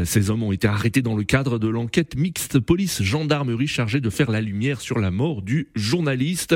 Ces 0.05 0.29
hommes 0.29 0.43
ont 0.43 0.51
été 0.51 0.67
arrêtés 0.67 1.01
dans 1.01 1.15
le 1.15 1.24
cadre 1.24 1.57
de 1.57 1.67
l'enquête 1.67 2.15
mixte 2.15 2.60
police-gendarmerie 2.60 3.67
chargée 3.67 4.00
de 4.00 4.12
faire 4.12 4.29
la 4.29 4.39
lumière 4.39 4.79
sur 4.79 5.00
la 5.00 5.10
mort 5.10 5.41
du 5.41 5.69
journaliste. 5.74 6.55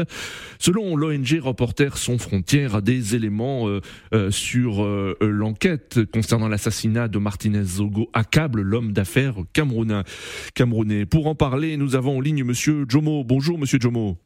Selon 0.59 0.95
l'ONG 0.95 1.39
Reporters 1.41 1.97
sans 1.97 2.19
frontières, 2.19 2.74
des 2.81 3.15
éléments 3.15 3.67
euh, 3.67 3.81
euh, 4.13 4.31
sur 4.31 4.83
euh, 4.83 5.15
l'enquête 5.21 5.99
concernant 6.11 6.47
l'assassinat 6.47 7.07
de 7.07 7.17
Martinez 7.17 7.63
Zogo 7.63 8.09
accablent 8.13 8.61
l'homme 8.61 8.91
d'affaires 8.91 9.35
camerounais. 9.53 11.05
Pour 11.05 11.27
en 11.27 11.35
parler, 11.35 11.77
nous 11.77 11.95
avons 11.95 12.17
en 12.17 12.21
ligne 12.21 12.43
Monsieur 12.43 12.85
Jomo. 12.87 13.23
Bonjour 13.23 13.57
Monsieur 13.57 13.79
Jomo. 13.79 14.17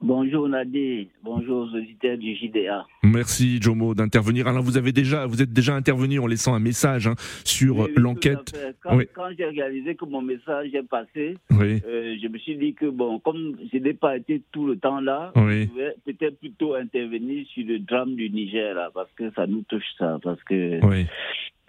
Bonjour 0.00 0.48
Nadé, 0.48 1.08
bonjour 1.24 1.66
aux 1.66 1.76
auditeurs 1.76 2.16
du 2.16 2.36
JDA. 2.36 2.86
Merci 3.02 3.60
Jomo 3.60 3.94
d'intervenir. 3.96 4.46
Alors 4.46 4.62
vous 4.62 4.76
avez 4.76 4.92
déjà, 4.92 5.26
vous 5.26 5.42
êtes 5.42 5.52
déjà 5.52 5.74
intervenu 5.74 6.20
en 6.20 6.28
laissant 6.28 6.54
un 6.54 6.60
message 6.60 7.08
hein, 7.08 7.14
sur 7.44 7.78
Oui, 7.78 7.86
oui, 7.88 8.02
l'enquête. 8.02 8.56
Quand, 8.80 8.96
Oui. 8.96 9.08
quand 9.12 9.28
j'ai 9.36 9.46
réalisé 9.46 9.96
que 9.96 10.04
mon 10.04 10.22
message 10.22 10.72
est 10.72 10.88
passé, 10.88 11.36
euh, 11.50 12.16
je 12.22 12.28
me 12.28 12.38
suis 12.38 12.56
dit 12.56 12.74
que 12.74 12.86
bon, 12.86 13.18
comme 13.18 13.56
je 13.72 13.78
n'ai 13.78 13.92
pas 13.92 14.16
été 14.16 14.40
tout 14.52 14.66
le 14.68 14.76
temps 14.78 15.00
là, 15.00 15.32
je 15.34 15.40
vais 15.74 15.94
peut-être 16.04 16.38
plutôt 16.38 16.74
intervenir 16.76 17.44
sur 17.48 17.66
le 17.66 17.80
drame 17.80 18.14
du 18.14 18.30
Niger 18.30 18.74
là, 18.76 18.90
parce 18.94 19.10
que 19.16 19.32
ça 19.32 19.48
nous 19.48 19.62
touche 19.62 19.82
ça, 19.98 20.20
parce 20.22 20.42
que 20.44 20.78
oui. 20.86 21.06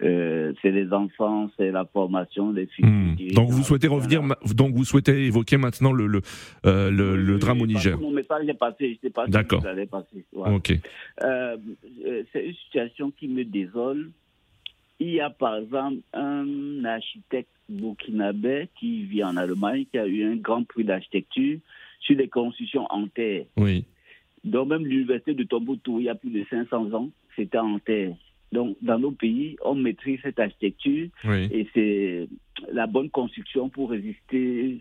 Euh, 0.02 0.52
c'est 0.62 0.70
les 0.70 0.92
enfants, 0.92 1.50
c'est 1.56 1.70
la 1.70 1.84
formation 1.84 2.52
des 2.52 2.66
filles. 2.66 2.86
Hmm. 2.86 3.16
Donc 3.34 3.50
vous 3.50 3.62
souhaitez 3.62 3.88
revenir, 3.88 4.22
donc 4.54 4.74
vous 4.74 4.84
souhaitez 4.84 5.26
évoquer 5.26 5.56
maintenant 5.56 5.92
le 5.92 6.06
le, 6.06 6.22
euh, 6.66 6.90
le, 6.90 7.16
le 7.16 7.38
drame 7.38 7.60
au 7.60 7.66
Niger. 7.66 7.98
Mon 8.00 8.10
message 8.10 8.48
est 8.48 8.54
passé, 8.54 8.94
je 8.94 9.06
sais 9.06 9.12
pas 9.12 9.26
si 9.26 9.30
D'accord. 9.30 9.60
vous 9.60 9.66
allez 9.68 9.86
passer. 9.86 10.24
Voilà. 10.32 10.54
Ok. 10.54 10.72
Euh, 11.22 11.56
c'est 12.32 12.46
une 12.46 12.54
situation 12.54 13.10
qui 13.10 13.28
me 13.28 13.44
désole. 13.44 14.10
Il 14.98 15.10
y 15.10 15.20
a 15.20 15.30
par 15.30 15.56
exemple 15.56 15.98
un 16.12 16.84
architecte 16.84 17.50
burkinabé 17.68 18.68
qui 18.78 19.04
vit 19.04 19.24
en 19.24 19.36
Allemagne, 19.36 19.86
qui 19.90 19.98
a 19.98 20.06
eu 20.06 20.24
un 20.24 20.36
grand 20.36 20.64
prix 20.64 20.84
d'architecture 20.84 21.58
sur 22.00 22.16
les 22.16 22.28
constructions 22.28 22.86
en 22.90 23.06
terre. 23.06 23.44
Oui. 23.56 23.84
Donc 24.44 24.68
même 24.68 24.84
l'université 24.86 25.34
de 25.34 25.44
Tombouctou, 25.44 26.00
il 26.00 26.06
y 26.06 26.08
a 26.08 26.14
plus 26.14 26.30
de 26.30 26.44
500 26.48 26.92
ans, 26.94 27.10
c'était 27.36 27.58
en 27.58 27.78
terre. 27.78 28.14
Donc 28.52 28.76
dans 28.82 28.98
nos 28.98 29.12
pays, 29.12 29.56
on 29.64 29.74
maîtrise 29.74 30.20
cette 30.22 30.40
architecture 30.40 31.08
Oui. 31.24 31.48
et 31.52 31.68
c'est 31.72 32.28
la 32.72 32.86
bonne 32.86 33.10
construction 33.10 33.68
pour 33.68 33.90
résister 33.90 34.80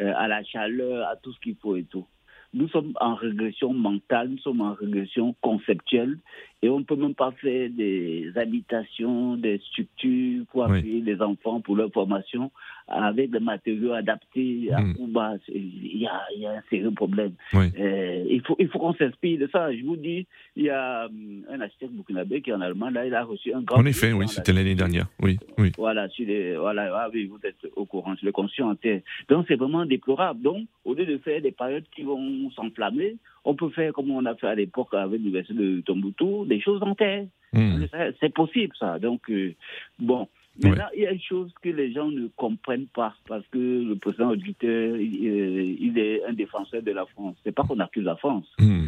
euh, 0.00 0.12
à 0.16 0.26
la 0.28 0.42
chaleur, 0.42 1.08
à 1.08 1.16
tout 1.16 1.32
ce 1.32 1.40
qu'il 1.40 1.56
faut 1.56 1.76
et 1.76 1.84
tout. 1.84 2.06
Nous 2.52 2.68
sommes 2.68 2.92
en 3.00 3.14
régression 3.14 3.72
mentale, 3.72 4.28
nous 4.28 4.38
sommes 4.38 4.60
en 4.60 4.74
régression 4.74 5.34
conceptuelle 5.40 6.18
et 6.64 6.68
on 6.70 6.78
ne 6.78 6.84
peut 6.84 6.96
même 6.96 7.14
pas 7.14 7.30
faire 7.32 7.68
des 7.70 8.32
habitations, 8.36 9.36
des 9.36 9.58
structures 9.58 10.44
pour 10.50 10.62
Oui. 10.68 10.78
appuyer 10.78 11.00
les 11.02 11.20
enfants 11.20 11.60
pour 11.60 11.76
leur 11.76 11.90
formation 11.92 12.50
avec 12.88 13.30
des 13.30 13.40
matériaux 13.40 13.92
adaptés 13.92 14.70
à 14.72 14.80
Mm. 14.80 14.94
Cuba. 14.94 15.34
C'est- 15.46 15.52
Il 15.54 15.98
y 15.98 16.06
a, 16.06 16.20
il 16.34 16.42
y 16.42 16.46
a 16.46 16.52
un 16.52 16.62
sérieux 16.70 16.90
problème. 16.90 17.32
Oui. 17.54 17.66
Euh, 17.78 18.24
il 18.28 18.40
faut, 18.42 18.56
il 18.58 18.68
faut 18.68 18.78
qu'on 18.78 18.94
s'inspire 18.94 19.38
de 19.38 19.48
ça. 19.52 19.72
Je 19.74 19.82
vous 19.84 19.96
dis, 19.96 20.26
il 20.56 20.64
y 20.64 20.70
a 20.70 21.06
hum, 21.06 21.44
un 21.50 21.60
architecte 21.60 21.92
burkinabé 21.92 22.40
qui 22.42 22.50
est 22.50 22.52
en 22.54 22.60
Allemagne, 22.60 22.92
là, 22.94 23.06
il 23.06 23.14
a 23.14 23.24
reçu 23.24 23.52
un 23.54 23.62
grand 23.62 23.78
En 23.80 23.86
effet, 23.86 24.12
oui, 24.12 24.26
c'était 24.28 24.52
l'année 24.52 24.74
dernière. 24.74 25.06
Oui, 25.22 25.38
oui. 25.58 25.72
voilà, 25.78 26.08
sur 26.10 26.26
les, 26.26 26.56
voilà, 26.56 26.90
ah 26.94 27.08
oui, 27.12 27.26
vous 27.26 27.38
êtes 27.44 27.56
au 27.76 27.84
courant, 27.86 28.16
sur 28.16 28.26
le 28.26 28.32
conscient 28.32 28.70
en 28.70 28.74
terre. 28.74 29.00
Donc, 29.28 29.46
c'est 29.48 29.56
vraiment 29.56 29.86
déplorable. 29.86 30.42
Donc, 30.42 30.66
au 30.84 30.94
lieu 30.94 31.06
de 31.06 31.18
faire 31.18 31.40
des 31.40 31.52
périodes 31.52 31.84
qui 31.94 32.02
vont 32.02 32.50
s'enflammer, 32.50 33.16
on 33.46 33.54
peut 33.54 33.68
faire 33.70 33.92
comme 33.92 34.10
on 34.10 34.24
a 34.24 34.34
fait 34.34 34.46
à 34.46 34.54
l'époque 34.54 34.92
avec 34.94 35.20
l'université 35.20 35.54
de 35.58 35.80
Tombouctou, 35.82 36.44
des 36.56 36.60
choses 36.60 36.82
en 36.82 36.94
terre. 36.94 37.26
Hmm. 37.52 37.84
C'est- 38.20 38.34
possible, 38.34 38.74
ça. 38.78 38.98
Donc, 38.98 39.30
euh, 39.30 39.54
bon. 39.98 40.28
Maintenant, 40.62 40.86
il 40.94 41.02
y 41.02 41.06
a 41.06 41.12
une 41.12 41.20
chose 41.20 41.52
que 41.62 41.68
les 41.68 41.92
gens 41.92 42.08
ne 42.08 42.28
comprennent 42.36 42.86
pas, 42.86 43.14
parce 43.26 43.44
que 43.48 43.58
le 43.58 43.96
président 43.96 44.30
auditeur, 44.30 44.96
il, 44.96 45.26
euh, 45.28 45.76
il 45.80 45.98
est 45.98 46.24
un 46.24 46.32
défenseur 46.32 46.80
de 46.82 46.92
la 46.92 47.06
France. 47.06 47.36
C'est 47.42 47.50
pas 47.52 47.64
qu'on 47.64 47.80
accuse 47.80 48.04
la 48.04 48.14
France. 48.16 48.46
Hmm. 48.60 48.86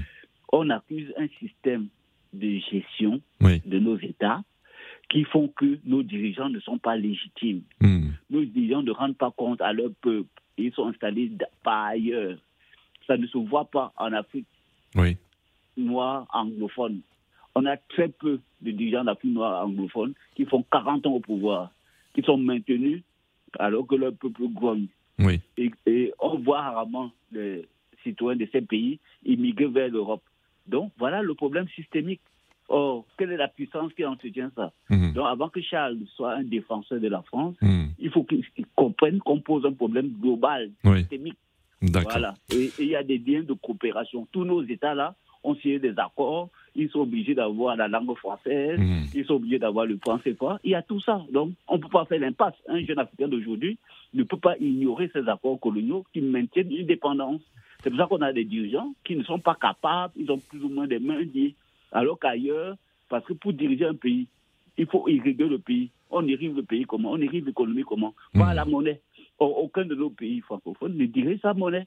On 0.53 0.71
accuse 0.71 1.13
un 1.17 1.27
système 1.41 1.87
de 2.33 2.59
gestion 2.71 3.21
Oui. 3.41 3.63
de 3.67 3.79
nos 3.81 3.99
États 3.99 4.43
qui 5.09 5.25
font 5.25 5.49
que 5.49 5.79
nos 5.85 6.03
dirigeants 6.05 6.49
ne 6.51 6.61
sont 6.61 6.79
pas 6.79 6.97
légitimes. 6.97 7.63
Hmm. 7.81 8.11
Nos 8.31 8.45
dirigeants 8.45 8.83
ne 8.83 8.93
rendent 8.93 9.17
pas 9.17 9.33
compte 9.33 9.61
à 9.61 9.73
leur 9.73 9.91
peuple. 10.03 10.29
Ils 10.59 10.73
sont 10.73 10.87
installés 10.87 11.33
par 11.65 11.85
ailleurs. 11.87 12.39
Ça 13.09 13.17
ne 13.17 13.27
se 13.27 13.39
voit 13.39 13.67
pas 13.67 13.93
en 13.97 14.13
Afrique 14.13 14.47
Oui. 14.97 15.17
noire 15.77 16.27
anglophone. 16.33 17.01
On 17.59 17.65
a 17.65 17.77
très 17.79 18.09
peu 18.09 18.39
de 18.61 18.71
dirigeants 18.71 19.05
d'Afrique 19.05 19.33
noire 19.33 19.65
anglophone 19.67 20.13
qui 20.35 20.45
font 20.45 20.63
40 20.71 21.07
ans 21.07 21.13
au 21.15 21.21
pouvoir, 21.21 21.71
qui 22.15 22.21
sont 22.23 22.37
maintenus 22.37 23.03
alors 23.59 23.87
que 23.87 23.95
leur 23.95 24.13
peuple 24.15 24.43
grogne. 24.49 24.87
Oui. 25.19 25.41
Et, 25.57 25.71
et 25.87 26.13
on 26.21 26.39
voit 26.39 26.61
rarement 26.61 27.11
les 27.33 27.67
citoyens 28.03 28.39
de 28.39 28.47
ces 28.53 28.61
pays 28.61 28.99
immigrer 29.25 29.67
vers 29.69 29.89
l'Europe. 29.89 30.23
Donc 30.67 30.93
voilà 30.99 31.23
le 31.23 31.33
problème 31.35 31.67
systémique. 31.75 32.21
Or, 32.69 33.07
quelle 33.17 33.31
est 33.33 33.37
la 33.39 33.49
puissance 33.49 33.93
qui 33.95 34.05
entretient 34.05 34.51
ça 34.55 34.73
Hmm. 34.91 35.13
Donc 35.13 35.27
avant 35.27 35.49
que 35.49 35.61
Charles 35.63 35.99
soit 36.17 36.35
un 36.35 36.43
défenseur 36.45 37.01
de 37.01 37.09
la 37.09 37.23
France, 37.23 37.55
Hmm. 37.63 37.87
il 37.99 38.11
faut 38.11 38.25
qu'il 38.25 38.45
comprenne 38.75 39.19
qu'on 39.21 39.41
pose 39.41 39.65
un 39.65 39.73
problème 39.73 40.09
global, 40.21 40.71
Oui. 40.85 40.99
systémique. 40.99 41.39
D'accord. 41.81 42.11
Voilà. 42.13 42.35
Et 42.53 42.71
il 42.81 42.89
y 42.89 42.97
a 42.97 43.03
des 43.05 43.19
liens 43.19 43.43
de 43.45 43.53
coopération. 43.55 44.27
Tous 44.33 44.45
nos 44.45 44.63
États-là 44.63 45.15
ont 45.45 45.55
signé 45.57 45.79
des 45.79 45.95
accords. 45.99 46.51
Ils 46.77 46.89
sont 46.91 47.01
obligés 47.01 47.35
d'avoir 47.35 47.75
la 47.77 47.89
langue 47.89 48.15
française. 48.17 48.79
Hmm. 48.79 49.05
Ils 49.15 49.25
sont 49.25 49.35
obligés 49.35 49.59
d'avoir 49.59 49.87
le 49.87 49.97
français 49.99 50.35
quoi. 50.35 50.59
Il 50.63 50.71
y 50.71 50.75
a 50.75 50.83
tout 50.83 51.01
ça. 51.01 51.25
Donc, 51.33 51.53
on 51.69 51.77
ne 51.77 51.83
peut 51.83 51.89
pas 51.89 52.05
faire 52.05 52.21
l'impasse. 52.21 52.55
Un 52.69 52.81
jeune 52.85 52.99
Africain 52.99 53.29
d'aujourd'hui 53.29 53.79
ne 54.15 54.23
peut 54.23 54.37
pas 54.37 54.57
ignorer 54.59 55.11
ces 55.13 55.27
accords 55.29 55.59
coloniaux 55.61 56.05
qui 56.13 56.21
maintiennent 56.21 56.71
une 56.73 56.87
dépendance. 56.87 57.41
C'est 57.83 57.91
pour 57.91 57.99
ça 57.99 58.07
qu'on 58.07 58.21
a 58.23 58.33
des 58.33 58.45
dirigeants 58.45 58.95
qui 59.05 59.17
ne 59.17 59.23
sont 59.23 59.39
pas 59.39 59.55
capables, 59.55 60.13
ils 60.17 60.31
ont 60.31 60.39
plus 60.39 60.63
ou 60.63 60.69
moins 60.69 60.87
des 60.87 60.99
mains 60.99 61.21
liées. 61.21 61.55
Alors 61.93 62.19
qu'ailleurs, 62.19 62.77
parce 63.09 63.25
que 63.25 63.33
pour 63.33 63.53
diriger 63.53 63.85
un 63.87 63.95
pays, 63.95 64.27
il 64.79 64.87
faut 64.87 65.07
irriguer 65.09 65.47
le 65.49 65.59
pays. 65.59 65.91
On 66.11 66.27
irrigue 66.27 66.55
le 66.57 66.63
pays 66.63 66.85
comment? 66.85 67.13
On 67.13 67.19
irrigue 67.21 67.47
l'économie 67.47 67.83
comment? 67.83 68.15
Par 68.35 68.49
Mhm. 68.51 68.55
la 68.57 68.65
monnaie. 68.65 69.01
Aucun 69.39 69.85
de 69.85 69.95
nos 69.95 70.11
pays 70.11 70.41
francophones 70.41 70.97
ne 70.97 71.07
dirige 71.07 71.41
sa 71.41 71.53
monnaie. 71.53 71.87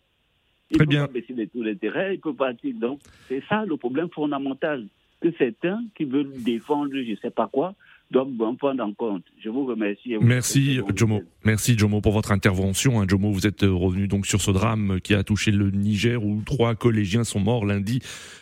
Il 0.71 0.77
Très 0.77 0.85
peut 0.85 0.89
bien. 0.89 1.07
pas 1.07 1.13
baisser 1.13 1.33
les 1.33 1.47
taux 1.47 1.63
d'intérêt, 1.63 2.15
il 2.15 2.19
peut 2.19 2.33
pas. 2.33 2.51
Donc, 2.53 2.99
c'est 3.27 3.43
ça 3.49 3.65
le 3.65 3.77
problème 3.77 4.09
fondamental. 4.13 4.85
Que 5.21 5.29
certains 5.37 5.83
qui 5.95 6.05
veulent 6.05 6.31
défendre 6.43 6.91
je 6.93 7.11
ne 7.11 7.15
sais 7.17 7.29
pas 7.31 7.49
quoi 7.51 7.73
Donc, 8.09 8.31
bon, 8.31 8.55
prendre 8.55 8.81
en 8.81 8.93
compte. 8.93 9.23
Je 9.43 9.49
vous 9.49 9.65
remercie. 9.65 10.13
Merci, 10.21 10.79
Jomo. 10.95 11.21
Merci, 11.43 11.77
Jomo, 11.77 11.99
pour 11.99 12.13
votre 12.13 12.31
intervention. 12.31 13.01
Hein, 13.01 13.05
Jomo, 13.05 13.29
vous 13.31 13.45
êtes 13.45 13.63
revenu 13.63 14.07
donc 14.07 14.25
sur 14.25 14.39
ce 14.39 14.51
drame 14.51 15.01
qui 15.01 15.13
a 15.13 15.23
touché 15.23 15.51
le 15.51 15.71
Niger 15.71 16.23
où 16.23 16.41
trois 16.45 16.73
collégiens 16.75 17.25
sont 17.25 17.41
morts 17.41 17.65
lundi 17.65 17.99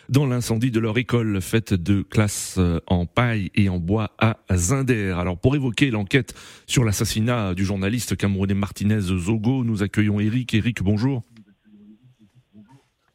dans 0.08 0.24
l'incendie 0.26 0.70
de 0.70 0.78
leur 0.78 0.96
école 0.98 1.40
faite 1.40 1.74
de 1.74 2.02
classe 2.02 2.54
euh, 2.58 2.78
en 2.86 3.06
paille 3.06 3.50
et 3.56 3.68
en 3.68 3.78
bois 3.78 4.12
à 4.18 4.36
Zinder. 4.54 5.14
Alors, 5.18 5.36
pour 5.36 5.56
évoquer 5.56 5.90
l'enquête 5.90 6.34
sur 6.68 6.84
l'assassinat 6.84 7.54
du 7.54 7.64
journaliste 7.64 8.16
camerounais 8.16 8.54
Martinez 8.54 9.00
Zogo, 9.00 9.64
nous 9.64 9.82
accueillons 9.82 10.20
Eric. 10.20 10.54
Eric, 10.54 10.80
bonjour. 10.82 11.24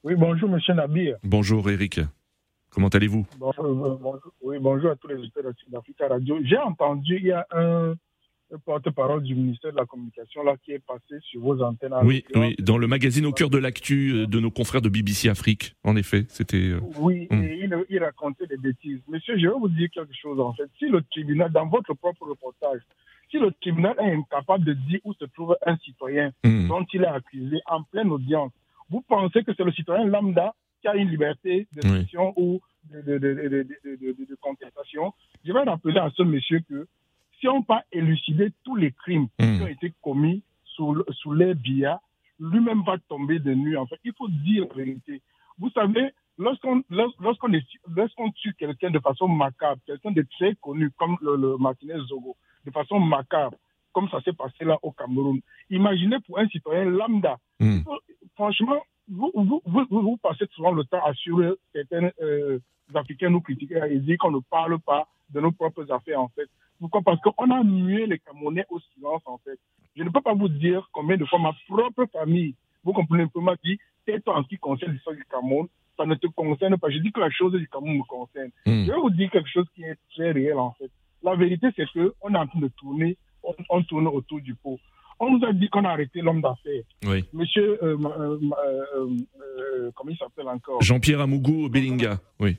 Oui, 0.03 0.15
bonjour, 0.17 0.49
monsieur 0.49 0.73
Nabir. 0.73 1.15
Bonjour, 1.23 1.69
Eric. 1.69 2.01
Comment 2.71 2.89
allez-vous? 2.89 3.25
Bonjour, 3.39 4.21
Oui, 4.41 4.57
bonjour 4.59 4.91
à 4.91 4.97
tous 4.97 5.07
les 5.07 5.15
auditeurs 5.15 5.45
d'Africa 5.69 6.09
Radio. 6.09 6.39
J'ai 6.43 6.57
entendu, 6.57 7.15
il 7.19 7.27
y 7.27 7.31
a 7.31 7.47
un, 7.51 7.95
porte-parole 8.65 9.23
du 9.23 9.33
ministère 9.33 9.71
de 9.71 9.77
la 9.77 9.85
Communication 9.85 10.43
là, 10.43 10.55
qui 10.61 10.73
est 10.73 10.85
passé 10.85 11.15
sur 11.21 11.39
vos 11.39 11.61
antennes. 11.63 11.93
Oui, 12.03 12.25
oui, 12.35 12.53
dans 12.59 12.77
le 12.77 12.85
magazine 12.85 13.25
Au 13.25 13.31
cœur 13.31 13.49
de 13.49 13.57
l'actu 13.57 14.11
euh, 14.11 14.27
de 14.27 14.41
nos 14.41 14.51
confrères 14.51 14.81
de 14.81 14.89
BBC 14.89 15.29
Afrique. 15.29 15.73
En 15.85 15.95
effet, 15.95 16.25
c'était. 16.27 16.57
Euh, 16.57 16.81
oui, 16.99 17.27
hmm. 17.31 17.43
et 17.43 17.69
il, 17.89 17.99
racontait 17.99 18.47
des 18.47 18.57
bêtises. 18.57 18.99
Monsieur, 19.07 19.39
je 19.39 19.47
vais 19.47 19.53
vous 19.53 19.69
dire 19.69 19.89
quelque 19.89 20.13
chose 20.21 20.39
en 20.39 20.53
fait. 20.53 20.69
Si 20.79 20.89
le 20.89 21.01
tribunal, 21.01 21.49
dans 21.51 21.67
votre 21.67 21.93
propre 21.93 22.27
reportage, 22.27 22.81
si 23.31 23.39
le 23.39 23.51
tribunal 23.61 23.95
est 23.99 24.13
incapable 24.13 24.65
de 24.65 24.73
dire 24.73 24.99
où 25.05 25.13
se 25.13 25.25
trouve 25.25 25.55
un 25.65 25.77
citoyen 25.77 26.31
hmm. 26.43 26.67
dont 26.67 26.85
il 26.91 27.03
est 27.03 27.07
accusé 27.07 27.61
en 27.67 27.83
pleine 27.83 28.11
audience, 28.11 28.51
vous 28.93 29.01
pensez 29.01 29.43
que 29.43 29.51
c'est 29.55 29.63
le 29.63 29.71
citoyen 29.71 30.05
lambda 30.05 30.53
qui 30.81 30.87
a 30.87 30.95
une 30.95 31.09
liberté 31.09 31.67
d'expression 31.73 32.31
ou 32.37 32.61
de, 32.91 33.17
de, 33.17 33.17
de, 33.17 34.35
contestation? 34.39 35.13
Je 35.43 35.51
vais 35.51 35.63
rappeler 35.63 35.97
à 35.97 36.11
ce 36.15 36.21
monsieur 36.21 36.59
que 36.69 36.87
si 37.39 37.47
on 37.47 37.63
pas 37.63 37.83
élucidé 37.91 38.51
tous 38.63 38.75
les 38.75 38.91
crimes 38.91 39.27
qui 39.39 39.45
hmm. 39.47 39.63
ont 39.63 39.67
été 39.67 39.91
commis 40.03 40.43
sous, 40.63 41.03
sous 41.09 41.33
les 41.33 41.55
billards, 41.55 42.01
lui-même 42.39 42.83
va 42.83 42.99
tomber 43.09 43.39
de 43.39 43.55
nuit. 43.55 43.75
En 43.77 43.87
fait, 43.87 43.99
il 44.03 44.13
faut 44.15 44.27
dire 44.27 44.67
la 44.69 44.75
vérité. 44.75 45.23
Vous 45.57 45.71
savez, 45.71 46.11
lorsqu'on 46.37 46.83
lorsqu'on 46.91 47.51
lorsqu'on 47.95 48.31
tue 48.31 48.53
quelqu'un 48.53 48.91
de 48.91 48.99
façon 48.99 49.27
macabre, 49.27 49.81
quelqu'un 49.87 50.11
de 50.11 50.23
très 50.37 50.53
connu 50.61 50.91
comme 50.91 51.17
le, 51.21 51.57
Martinez 51.57 51.97
Zogo, 52.07 52.35
de 52.65 52.69
façon 52.69 52.99
macabre, 52.99 53.57
comme 53.93 54.09
ça 54.09 54.21
s'est 54.21 54.33
passé 54.33 54.65
là 54.65 54.77
au 54.81 54.91
Cameroun, 54.91 55.39
imaginez 55.69 56.17
pour 56.25 56.39
un 56.39 56.47
citoyen 56.47 56.85
lambda. 56.85 57.37
Hmm. 57.59 57.79
franchement, 58.35 58.81
vous, 59.09 59.31
vous, 59.33 59.61
vous, 59.65 59.85
vous, 59.89 60.17
passez 60.17 60.45
souvent 60.53 60.71
le 60.71 60.83
temps 60.85 61.03
à 61.03 61.13
suivre 61.13 61.57
certains 61.73 62.09
euh, 62.21 62.59
Africains 62.93 63.29
nous 63.29 63.41
critiquer 63.41 63.79
et 63.89 63.99
dire 63.99 64.17
qu'on 64.17 64.31
ne 64.31 64.39
parle 64.49 64.79
pas 64.79 65.07
de 65.29 65.39
nos 65.39 65.51
propres 65.51 65.91
affaires, 65.91 66.21
en 66.21 66.29
fait. 66.29 66.47
Pourquoi? 66.79 67.01
Parce 67.01 67.19
qu'on 67.21 67.51
a 67.51 67.63
mué 67.63 68.05
les 68.05 68.19
Camerounais 68.19 68.65
au 68.69 68.79
silence, 68.93 69.21
en 69.25 69.37
fait. 69.39 69.59
Je 69.95 70.03
ne 70.03 70.09
peux 70.09 70.21
pas 70.21 70.33
vous 70.33 70.49
dire 70.49 70.89
combien 70.91 71.17
de 71.17 71.25
fois 71.25 71.39
ma 71.39 71.53
propre 71.67 72.05
famille, 72.11 72.55
vous 72.83 72.93
comprenez 72.93 73.23
un 73.23 73.27
peu, 73.27 73.39
m'a 73.39 73.55
dit, 73.63 73.77
c'est 74.05 74.27
en 74.27 74.43
ce 74.43 74.47
qui 74.47 74.57
concerne 74.57 74.93
l'histoire 74.93 75.15
du 75.15 75.25
Cameroun, 75.25 75.67
ça 75.97 76.05
ne 76.05 76.15
te 76.15 76.27
concerne 76.27 76.77
pas. 76.77 76.89
Je 76.89 76.97
dis 76.97 77.11
que 77.11 77.19
la 77.19 77.29
chose 77.29 77.53
du 77.53 77.67
Cameroun 77.67 77.97
me 77.97 78.03
concerne. 78.03 78.49
Hmm. 78.65 78.85
Je 78.85 78.91
vais 78.91 78.99
vous 78.99 79.11
dire 79.11 79.29
quelque 79.31 79.49
chose 79.49 79.67
qui 79.75 79.83
est 79.83 79.97
très 80.13 80.31
réel, 80.31 80.57
en 80.57 80.71
fait. 80.73 80.89
La 81.21 81.35
vérité, 81.35 81.67
c'est 81.75 81.85
qu'on 81.93 82.33
est 82.33 82.37
en 82.37 82.47
train 82.47 82.59
de 82.59 82.67
tourner, 82.69 83.17
on, 83.43 83.53
on 83.69 83.83
tourne 83.83 84.07
autour 84.07 84.41
du 84.41 84.55
pot. 84.55 84.79
On 85.19 85.37
nous 85.37 85.45
a 85.45 85.53
dit 85.53 85.69
qu'on 85.69 85.85
a 85.85 85.89
arrêté 85.89 86.21
l'homme 86.21 86.41
d'affaires. 86.41 86.83
Oui. 87.05 87.23
Monsieur, 87.33 87.83
euh, 87.83 87.97
euh, 87.97 88.39
euh, 88.97 89.91
comment 89.95 90.11
il 90.11 90.17
s'appelle 90.17 90.47
encore? 90.47 90.81
Jean-Pierre 90.81 91.21
Amougou 91.21 91.69
Bellinga, 91.69 92.19
oui. 92.39 92.57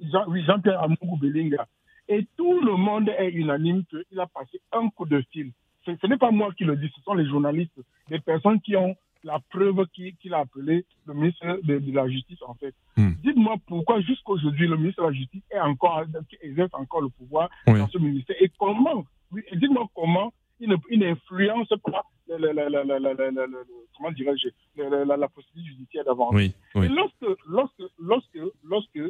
Jean, 0.00 0.24
oui, 0.28 0.44
Jean-Pierre 0.46 0.82
Amougou 0.82 1.16
Bellinga. 1.16 1.66
Et 2.08 2.26
tout 2.36 2.60
le 2.60 2.76
monde 2.76 3.08
est 3.18 3.30
unanime 3.30 3.84
qu'il 3.86 4.20
a 4.20 4.26
passé 4.26 4.60
un 4.72 4.88
coup 4.90 5.06
de 5.06 5.24
fil. 5.32 5.52
Ce, 5.86 6.06
n'est 6.06 6.16
pas 6.16 6.30
moi 6.30 6.52
qui 6.56 6.64
le 6.64 6.76
dis, 6.76 6.90
ce 6.94 7.02
sont 7.02 7.14
les 7.14 7.26
journalistes, 7.26 7.78
des 8.08 8.18
personnes 8.20 8.60
qui 8.60 8.76
ont 8.76 8.94
la 9.22 9.38
preuve 9.50 9.86
qu'il 10.20 10.34
a 10.34 10.38
appelé 10.38 10.84
le 11.06 11.14
ministre 11.14 11.60
de, 11.62 11.92
la 11.92 12.08
Justice, 12.08 12.38
en 12.46 12.54
fait. 12.54 12.74
Hmm. 12.96 13.12
Dites-moi 13.22 13.56
pourquoi 13.66 14.00
jusqu'aujourd'hui 14.02 14.68
le 14.68 14.76
ministre 14.76 15.02
de 15.02 15.08
la 15.08 15.14
Justice 15.14 15.42
est 15.50 15.60
encore, 15.60 16.04
exerce 16.42 16.72
encore 16.74 17.00
le 17.00 17.08
pouvoir 17.08 17.48
dans 17.66 17.88
ce 17.88 17.98
ministère 17.98 18.36
et 18.40 18.50
comment, 18.58 19.04
dites-moi 19.32 19.88
comment 19.94 20.32
il 20.60 20.98
n'influence 20.98 21.68
pas 21.68 22.04
comment 22.28 24.12
dirais-je, 24.12 24.48
la, 24.76 25.28
procédure 25.28 25.64
judiciaire 25.64 26.04
d'avance. 26.04 26.34
Oui, 26.34 26.54
Et 26.76 26.88
lorsque, 26.88 27.26
lorsque, 27.46 27.82
lorsque, 27.98 28.38
lorsque 28.62 29.00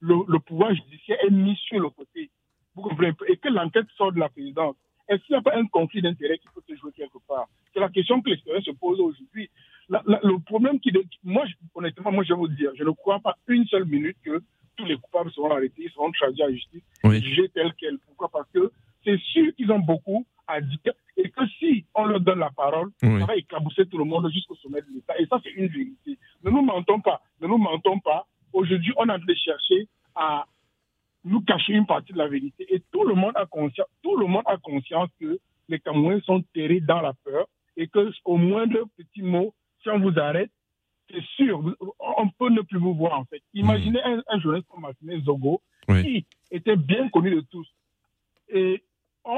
le, 0.00 0.38
pouvoir 0.38 0.74
judiciaire 0.74 1.18
est 1.24 1.30
mis 1.30 1.56
sur 1.56 1.80
le 1.80 1.90
côté, 1.90 2.30
vous 2.74 2.82
comprenez, 2.82 3.12
et 3.28 3.36
que 3.36 3.48
l'enquête 3.48 3.86
sort 3.96 4.12
de 4.12 4.20
la 4.20 4.28
présidence, 4.28 4.76
est-ce 5.08 5.22
qu'il 5.24 5.34
n'y 5.34 5.38
a 5.38 5.42
pas 5.42 5.56
un 5.56 5.66
conflit 5.66 6.02
d'intérêt 6.02 6.38
qui 6.38 6.48
peut 6.54 6.62
se 6.68 6.74
jouer 6.76 6.92
quelque 6.92 7.18
part? 7.28 7.46
C'est 7.72 7.80
la 7.80 7.88
question 7.88 8.20
que 8.20 8.30
l'expérience 8.30 8.64
se 8.64 8.72
pose 8.72 8.98
aujourd'hui. 9.00 9.48
le 9.88 10.38
problème 10.40 10.80
qui, 10.80 10.92
moi, 11.22 11.44
honnêtement, 11.74 12.10
moi, 12.10 12.24
je 12.24 12.32
vais 12.32 12.38
vous 12.38 12.48
dire, 12.48 12.72
je 12.74 12.84
ne 12.84 12.90
crois 12.90 13.20
pas 13.20 13.36
une 13.46 13.66
seule 13.66 13.84
minute 13.84 14.16
que 14.24 14.42
tous 14.76 14.84
les 14.84 14.96
coupables 14.96 15.30
seront 15.30 15.52
arrêtés, 15.52 15.88
seront 15.94 16.10
traduits 16.12 16.42
à 16.42 16.50
justice, 16.50 16.82
jugés 17.04 17.48
tels 17.50 17.72
quels. 17.78 17.98
Pourquoi? 17.98 18.28
Parce 18.28 18.50
que 18.50 18.70
c'est 19.06 19.18
sûr 19.20 19.54
qu'ils 19.54 19.70
ont 19.70 19.78
beaucoup 19.78 20.26
à 20.46 20.60
dire 20.60 20.92
et 21.16 21.30
que 21.30 21.46
si 21.58 21.86
on 21.94 22.04
leur 22.04 22.20
donne 22.20 22.40
la 22.40 22.50
parole, 22.50 22.90
ça 23.00 23.08
va 23.24 23.36
éclabousser 23.36 23.86
tout 23.86 23.98
le 23.98 24.04
monde 24.04 24.30
jusqu'au 24.32 24.54
sommet 24.56 24.82
de 24.82 24.86
l'État. 24.94 25.18
Et 25.18 25.26
ça, 25.26 25.40
c'est 25.42 25.50
une 25.50 25.68
vérité. 25.68 26.18
Ne 26.44 26.50
nous 26.50 26.62
mentons 26.62 27.00
pas. 27.00 27.22
Ne 27.40 27.46
nous 27.46 27.56
mentons 27.56 27.98
pas. 28.00 28.26
Aujourd'hui, 28.52 28.92
on 28.96 29.08
a 29.08 29.16
de 29.18 29.34
chercher 29.34 29.88
à 30.14 30.46
nous 31.24 31.40
cacher 31.40 31.72
une 31.72 31.86
partie 31.86 32.12
de 32.12 32.18
la 32.18 32.28
vérité. 32.28 32.66
Et 32.68 32.82
tout 32.92 33.04
le 33.04 33.14
monde 33.14 33.32
a 33.36 33.46
conscience, 33.46 33.88
tout 34.02 34.16
le 34.16 34.26
monde 34.26 34.44
a 34.46 34.56
conscience 34.58 35.08
que 35.20 35.38
les 35.68 35.78
Camerounais 35.80 36.20
sont 36.20 36.42
terrés 36.54 36.80
dans 36.80 37.00
la 37.00 37.12
peur 37.24 37.46
et 37.76 37.88
que 37.88 38.10
au 38.24 38.36
moindre 38.36 38.84
petit 38.96 39.22
mot, 39.22 39.54
si 39.82 39.88
on 39.88 39.98
vous 39.98 40.18
arrête, 40.18 40.50
c'est 41.10 41.24
sûr, 41.36 41.62
on 42.00 42.28
peut 42.30 42.50
ne 42.50 42.62
plus 42.62 42.78
vous 42.78 42.94
voir 42.94 43.18
en 43.18 43.24
fait. 43.24 43.42
Imaginez 43.54 44.02
un, 44.02 44.22
un 44.28 44.40
journaliste 44.40 44.68
comme 44.68 44.82
Martinez 44.82 45.20
Zogo 45.22 45.62
qui 46.02 46.26
était 46.50 46.76
bien 46.76 47.08
connu 47.08 47.30
de 47.30 47.40
tous. 47.40 47.66
Et 48.48 48.82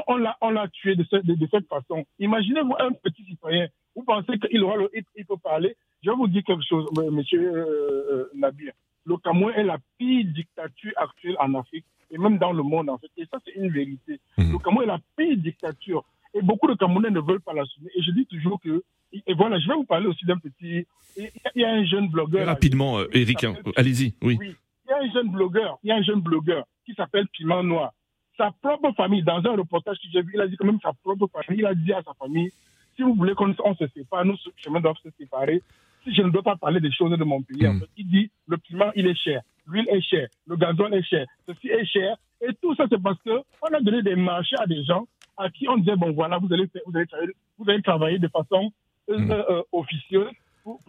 on, 0.07 0.17
l'a 0.17 0.67
tué 0.71 0.95
de, 0.95 1.05
cette 1.09 1.67
façon. 1.67 2.05
Imaginez-vous 2.19 2.75
un 2.79 2.91
petit 2.91 3.23
citoyen. 3.25 3.67
Vous 3.95 4.03
pensez 4.03 4.37
qu'il 4.39 4.63
aura 4.63 4.77
le, 4.77 4.89
il, 5.15 5.25
peut 5.25 5.37
parler 5.37 5.75
Je 6.03 6.09
vais 6.09 6.15
vous 6.15 6.27
dire 6.27 6.43
quelque 6.45 6.63
chose, 6.63 6.87
monsieur 7.11 7.51
euh, 7.51 8.05
euh, 8.11 8.29
Nabir. 8.35 8.71
Le 9.05 9.17
Cameroun 9.17 9.53
est 9.55 9.63
la 9.63 9.77
pire 9.97 10.25
dictature 10.25 10.91
actuelle 10.95 11.35
en 11.39 11.55
Afrique 11.55 11.85
et 12.11 12.17
même 12.17 12.37
dans 12.37 12.53
le 12.53 12.63
monde 12.63 12.89
en 12.89 12.97
fait. 12.97 13.09
Et 13.17 13.25
ça, 13.25 13.39
c'est 13.43 13.55
une 13.55 13.71
vérité. 13.71 14.19
Mhm. 14.37 14.51
Le 14.51 14.57
Cameroun 14.59 14.83
est 14.83 14.87
la 14.87 14.99
pire 15.17 15.37
dictature. 15.37 16.05
Et 16.33 16.41
beaucoup 16.41 16.67
de 16.67 16.75
Camerounais 16.75 17.09
ne 17.09 17.19
veulent 17.19 17.41
pas 17.41 17.53
l'assumer. 17.53 17.89
Et 17.95 18.03
je 18.03 18.11
dis 18.11 18.25
toujours 18.27 18.59
que 18.61 18.83
et 19.11 19.33
voilà, 19.33 19.59
je 19.59 19.67
vais 19.67 19.73
vous 19.73 19.85
parler 19.85 20.05
aussi 20.05 20.23
d'un 20.25 20.37
petit. 20.37 20.85
Il 21.17 21.31
y 21.55 21.65
a 21.65 21.71
un 21.71 21.83
jeune 21.83 22.09
blogueur. 22.09 22.45
Rapidement, 22.45 22.99
Eric, 23.11 23.43
hein, 23.43 23.55
allez-y. 23.75 24.13
Oui. 24.21 24.37
oui. 24.39 24.55
Il 24.85 24.91
y 24.91 24.93
a 24.93 24.97
un 24.99 25.11
jeune 25.11 25.31
blogueur. 25.31 25.79
Il 25.83 25.87
y 25.87 25.91
a 25.91 25.95
un 25.95 26.03
jeune 26.03 26.21
blogueur 26.21 26.65
qui 26.85 26.93
s'appelle 26.93 27.27
Piment 27.29 27.63
Noir 27.63 27.91
sa 28.39 28.51
propre 28.51 28.93
famille, 28.95 29.21
dans 29.21 29.43
un 29.45 29.57
reportage 29.57 29.97
que 29.97 30.07
j'ai 30.11 30.21
vu, 30.21 30.31
il 30.33 30.41
a 30.41 30.47
dit 30.47 30.55
que 30.55 30.63
même 30.63 30.79
sa 30.81 30.93
propre 31.03 31.27
famille, 31.27 31.59
il 31.59 31.65
a 31.65 31.75
dit 31.75 31.91
à 31.91 32.01
sa 32.01 32.13
famille, 32.13 32.49
si 32.95 33.03
vous 33.03 33.13
voulez 33.13 33.33
qu'on 33.33 33.53
se 33.53 33.87
sépare, 33.93 34.23
nos 34.23 34.35
chemins 34.55 34.79
doivent 34.79 34.97
se 35.03 35.09
séparer. 35.19 35.61
Si 36.03 36.15
je 36.15 36.21
ne 36.21 36.29
dois 36.29 36.41
pas 36.41 36.55
parler 36.55 36.79
des 36.79 36.91
choses 36.91 37.11
de 37.11 37.23
mon 37.23 37.41
pays, 37.41 37.67
en 37.67 37.73
hmm. 37.73 37.79
fait, 37.81 37.89
il 37.97 38.07
dit, 38.07 38.31
le 38.47 38.57
piment, 38.57 38.91
il 38.95 39.07
est 39.07 39.15
cher, 39.15 39.41
l'huile 39.67 39.87
est 39.89 40.01
chère, 40.01 40.29
le 40.47 40.55
gazon 40.55 40.91
est 40.91 41.03
cher, 41.03 41.25
ceci 41.45 41.67
est 41.67 41.85
cher. 41.85 42.15
Et 42.41 42.53
tout 42.61 42.73
ça, 42.75 42.85
c'est 42.89 43.01
parce 43.01 43.19
qu'on 43.21 43.73
a 43.73 43.81
donné 43.81 44.01
des 44.01 44.15
marchés 44.15 44.55
à 44.59 44.65
des 44.65 44.83
gens 44.85 45.05
à 45.37 45.49
qui 45.49 45.67
on 45.67 45.77
disait, 45.77 45.97
bon 45.97 46.13
voilà, 46.13 46.37
vous 46.37 46.51
allez, 46.53 46.69
vous 46.85 46.95
allez, 46.95 47.07
travailler, 47.07 47.33
vous 47.57 47.69
allez 47.69 47.81
travailler 47.81 48.19
de 48.19 48.29
façon 48.29 48.71
euh, 49.09 49.17
hmm. 49.17 49.31
euh, 49.31 49.61
officieuse, 49.73 50.31
pour, 50.63 50.79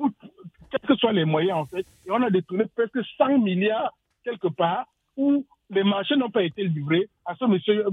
quels 0.70 0.80
que 0.80 0.94
soient 0.96 1.12
les 1.12 1.24
moyens, 1.24 1.58
en 1.58 1.66
fait. 1.66 1.84
Et 2.06 2.10
on 2.12 2.22
a 2.22 2.30
détourné 2.30 2.64
presque 2.76 3.04
100 3.18 3.38
milliards 3.38 3.92
quelque 4.22 4.48
part 4.48 4.86
où 5.20 5.46
les 5.70 5.85
marchés 5.85 6.16
n'ont 6.16 6.30
pas 6.30 6.42
été 6.42 6.64
livrés 6.64 7.09
à 7.24 7.35
ce 7.37 7.44
monsieur 7.44 7.85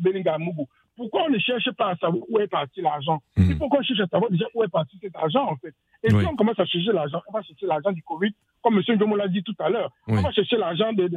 Belinga 0.00 0.38
Mougou. 0.38 0.66
Pourquoi 0.96 1.24
on 1.26 1.30
ne 1.30 1.38
cherche 1.38 1.70
pas 1.72 1.90
à 1.90 1.96
savoir 1.96 2.24
où 2.28 2.38
est 2.38 2.46
parti 2.46 2.80
l'argent 2.80 3.20
hmm. 3.36 3.50
Il 3.50 3.56
faut 3.56 3.68
qu'on 3.68 3.82
cherche 3.82 4.00
à 4.00 4.06
savoir 4.06 4.30
déjà 4.30 4.46
où 4.54 4.64
est 4.64 4.68
parti 4.68 4.96
cet 5.00 5.14
argent, 5.14 5.44
en 5.44 5.56
fait. 5.56 5.74
Et 6.02 6.08
si 6.08 6.26
on 6.26 6.36
commence 6.36 6.58
à 6.58 6.64
chercher 6.64 6.92
l'argent, 6.92 7.20
on 7.28 7.32
va 7.32 7.42
chercher 7.42 7.66
l'argent 7.66 7.92
du 7.92 8.02
Covid, 8.02 8.32
comme 8.62 8.78
M. 8.78 8.96
Njomo 8.96 9.16
l'a 9.16 9.28
dit 9.28 9.42
tout 9.42 9.54
à 9.58 9.68
l'heure. 9.68 9.90
On 10.08 10.14
va 10.14 10.32
chercher 10.32 10.56
l'argent 10.56 10.92
des 10.94 11.08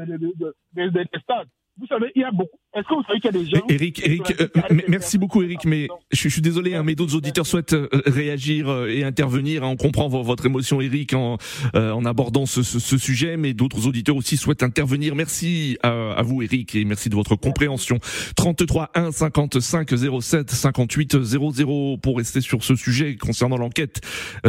stades. 1.21 1.47
Vous 1.79 1.87
savez, 1.87 2.11
il 2.15 2.21
y 2.21 2.25
a 2.25 2.31
beaucoup. 2.31 2.57
Est-ce 2.75 2.87
que 2.87 2.93
vous 2.93 3.03
savez 3.03 3.19
qu'il 3.19 3.33
y 3.33 3.37
a 3.37 3.43
des 3.43 3.49
gens. 3.49 3.65
Eric, 3.69 4.01
Eric 4.05 4.41
euh, 4.41 4.47
merci 4.89 5.17
beaucoup, 5.17 5.41
Eric, 5.41 5.65
mais 5.65 5.87
je, 6.11 6.27
suis 6.27 6.41
désolé, 6.41 6.75
hein, 6.75 6.83
mais 6.83 6.93
d'autres 6.93 7.15
auditeurs 7.15 7.47
souhaitent 7.47 7.73
euh, 7.73 7.87
réagir 8.05 8.69
euh, 8.69 8.87
et 8.87 9.03
intervenir. 9.03 9.63
On 9.63 9.77
comprend 9.77 10.07
votre 10.07 10.45
émotion, 10.45 10.81
Eric, 10.81 11.13
en, 11.13 11.37
en 11.73 12.05
abordant 12.05 12.45
ce, 12.45 12.63
ce, 12.63 12.97
sujet, 12.97 13.37
mais 13.37 13.53
d'autres 13.53 13.87
auditeurs 13.87 14.17
aussi 14.17 14.35
souhaitent 14.35 14.61
intervenir. 14.61 15.15
Merci 15.15 15.77
à, 15.81 16.11
à, 16.11 16.21
vous, 16.21 16.41
Eric, 16.41 16.75
et 16.75 16.83
merci 16.83 17.09
de 17.09 17.15
votre 17.15 17.35
compréhension. 17.35 17.97
33 18.35 18.91
1 18.93 19.11
55 19.11 19.89
07 20.21 20.51
58 20.51 21.23
00 21.23 21.97
pour 21.97 22.17
rester 22.17 22.41
sur 22.41 22.63
ce 22.63 22.75
sujet 22.75 23.15
concernant 23.15 23.57
l'enquête 23.57 24.01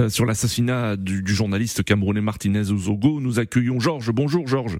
sur 0.09 0.27
l'assassinat 0.27 0.97
du, 0.97 1.23
du 1.23 1.35
journaliste 1.35 1.85
camerounais 1.85 2.21
Martinez 2.21 2.71
Ozogo. 2.71 3.21
Nous 3.21 3.39
accueillons 3.39 3.79
Georges. 3.79 4.11
Bonjour, 4.11 4.47
Georges. 4.47 4.79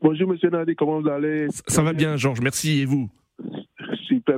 Bonjour 0.00 0.28
Monsieur 0.28 0.50
Nadi, 0.50 0.76
comment 0.76 1.00
vous 1.00 1.08
allez? 1.08 1.48
Ça 1.66 1.82
va 1.82 1.92
bien 1.92 2.16
Georges, 2.16 2.40
merci 2.40 2.80
et 2.80 2.84
vous? 2.84 3.10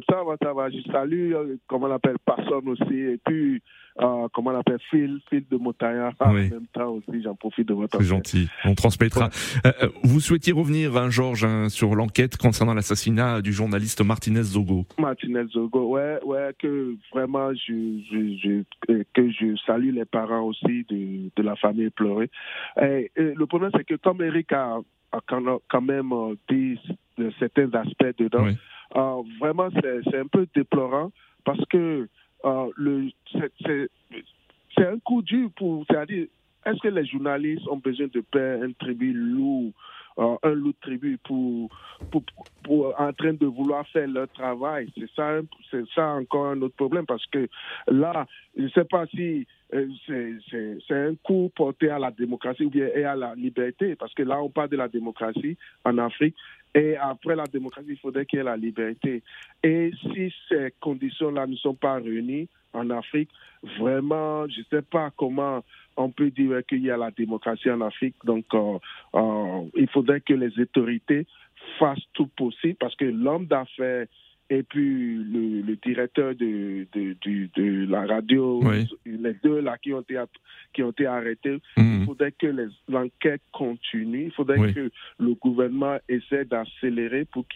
Ça 0.08 0.22
va, 0.24 0.36
ça 0.42 0.52
va. 0.52 0.70
Je 0.70 0.80
salue, 0.90 1.32
euh, 1.32 1.56
comment 1.66 1.86
on 1.86 1.92
appelle, 1.92 2.16
personne 2.24 2.68
aussi. 2.68 2.94
Et 2.94 3.18
puis, 3.24 3.60
euh, 4.00 4.28
comment 4.32 4.50
on 4.50 4.58
appelle, 4.58 4.78
Phil, 4.90 5.20
Phil 5.28 5.44
de 5.50 5.56
Montagna. 5.56 6.12
En 6.20 6.32
même 6.32 6.66
temps 6.72 6.90
aussi, 6.90 7.22
j'en 7.22 7.34
profite 7.34 7.68
de 7.68 7.74
votre 7.74 7.98
C'est 7.98 8.04
gentil, 8.04 8.48
on 8.64 8.74
transmettra. 8.74 9.30
Euh, 9.66 9.72
euh, 9.82 9.88
vous 10.04 10.20
souhaitiez 10.20 10.52
revenir, 10.52 10.96
hein, 10.96 11.10
Georges, 11.10 11.44
hein, 11.44 11.68
sur 11.68 11.94
l'enquête 11.94 12.36
concernant 12.36 12.74
l'assassinat 12.74 13.42
du 13.42 13.52
journaliste 13.52 14.04
Martinez 14.04 14.42
Zogo. 14.42 14.86
Martinez 14.98 15.46
Zogo, 15.52 15.88
ouais, 15.88 16.18
ouais, 16.24 16.54
que 16.58 16.94
vraiment, 17.12 17.52
je, 17.54 18.00
je, 18.10 18.64
je, 18.88 19.02
que 19.12 19.30
je 19.30 19.56
salue 19.66 19.92
les 19.92 20.04
parents 20.04 20.42
aussi 20.42 20.86
de, 20.88 21.30
de 21.34 21.42
la 21.42 21.56
famille 21.56 21.90
pleurée. 21.90 22.30
Et, 22.80 23.10
et 23.16 23.34
le 23.34 23.46
problème, 23.46 23.70
c'est 23.76 23.84
que 23.84 23.96
comme 23.96 24.22
Eric 24.22 24.52
a 24.52 24.78
quand 25.26 25.80
même 25.80 26.12
dit 26.48 26.78
certains 27.38 27.72
aspects 27.74 28.18
dedans, 28.18 28.46
euh, 28.96 29.22
vraiment, 29.38 29.68
c'est 29.72 30.18
un 30.18 30.26
peu 30.26 30.46
déplorant 30.54 31.12
parce 31.44 31.64
que 31.66 32.08
euh, 32.44 32.70
le 32.76 33.10
c'est 34.76 34.86
un 34.86 34.98
coup 35.00 35.22
dur 35.22 35.50
pour, 35.56 35.84
c'est-à-dire, 35.88 36.26
est-ce 36.64 36.78
que 36.80 36.88
les 36.88 37.04
journalistes 37.06 37.66
ont 37.68 37.76
besoin 37.76 38.06
de 38.06 38.20
payer 38.20 38.64
un 38.64 38.72
tribut 38.72 39.12
lourd, 39.12 39.72
un 40.16 40.54
lourd 40.54 40.74
tribut 40.80 41.18
pour, 41.18 41.70
pour, 42.10 42.22
pour, 42.62 43.00
en 43.00 43.12
train 43.12 43.32
de 43.32 43.46
vouloir 43.46 43.86
faire 43.88 44.08
leur 44.08 44.28
travail. 44.28 44.88
C'est 44.96 45.10
ça, 45.14 45.40
c'est 45.70 45.84
ça 45.94 46.08
encore 46.08 46.46
un 46.46 46.62
autre 46.62 46.76
problème 46.76 47.06
parce 47.06 47.24
que 47.26 47.48
là, 47.88 48.26
je 48.56 48.62
ne 48.64 48.68
sais 48.70 48.84
pas 48.84 49.06
si 49.06 49.46
euh, 49.72 49.86
c'est 50.08 50.94
un 50.94 51.14
coup 51.22 51.50
porté 51.54 51.90
à 51.90 51.98
la 51.98 52.10
démocratie 52.10 52.70
et 52.74 53.04
à 53.04 53.14
la 53.14 53.34
liberté 53.34 53.96
parce 53.96 54.12
que 54.14 54.22
là, 54.22 54.42
on 54.42 54.50
parle 54.50 54.68
de 54.68 54.76
la 54.76 54.88
démocratie 54.88 55.56
en 55.84 55.98
Afrique 55.98 56.36
et 56.74 56.96
après 56.96 57.34
la 57.34 57.44
démocratie, 57.44 57.90
il 57.90 57.98
faudrait 57.98 58.26
qu'il 58.26 58.38
y 58.38 58.40
ait 58.40 58.44
la 58.44 58.56
liberté. 58.56 59.22
Et 59.62 59.90
si 60.02 60.32
ces 60.48 60.72
conditions-là 60.80 61.46
ne 61.46 61.56
sont 61.56 61.74
pas 61.74 61.94
réunies 61.94 62.48
en 62.72 62.90
Afrique, 62.90 63.30
vraiment, 63.78 64.46
je 64.48 64.60
ne 64.60 64.64
sais 64.70 64.82
pas 64.82 65.10
comment 65.16 65.64
on 65.96 66.10
peut 66.10 66.30
dire 66.30 66.64
qu'il 66.66 66.82
y 66.82 66.90
a 66.90 66.96
la 66.96 67.10
démocratie 67.10 67.70
en 67.70 67.80
Afrique. 67.80 68.14
Donc, 68.24 68.44
euh, 68.54 68.78
euh, 69.14 69.62
il 69.76 69.88
faudrait 69.90 70.20
que 70.20 70.34
les 70.34 70.58
autorités 70.60 71.26
fassent 71.78 71.98
tout 72.14 72.28
possible 72.28 72.76
parce 72.78 72.94
que 72.96 73.04
l'homme 73.04 73.46
d'affaires 73.46 74.06
et 74.50 74.64
puis 74.64 75.14
le, 75.14 75.62
le 75.62 75.76
directeur 75.76 76.34
de, 76.34 76.86
de, 76.92 77.16
de, 77.24 77.48
de, 77.54 77.86
la 77.88 78.04
radio, 78.04 78.60
les 79.06 79.34
deux 79.44 79.60
là 79.60 79.78
qui 79.78 79.94
ont 79.94 80.00
été, 80.00 80.20
qui 80.74 80.82
ont 80.82 80.90
été 80.90 81.06
arrêtés, 81.06 81.58
il 81.76 82.04
faudrait 82.04 82.32
que 82.32 82.68
l'enquête 82.88 83.42
continue, 83.52 84.24
il 84.24 84.32
faudrait 84.32 84.72
que 84.72 84.90
le 85.20 85.34
gouvernement 85.34 85.98
essaie 86.08 86.44
d'accélérer 86.44 87.26
pour 87.26 87.46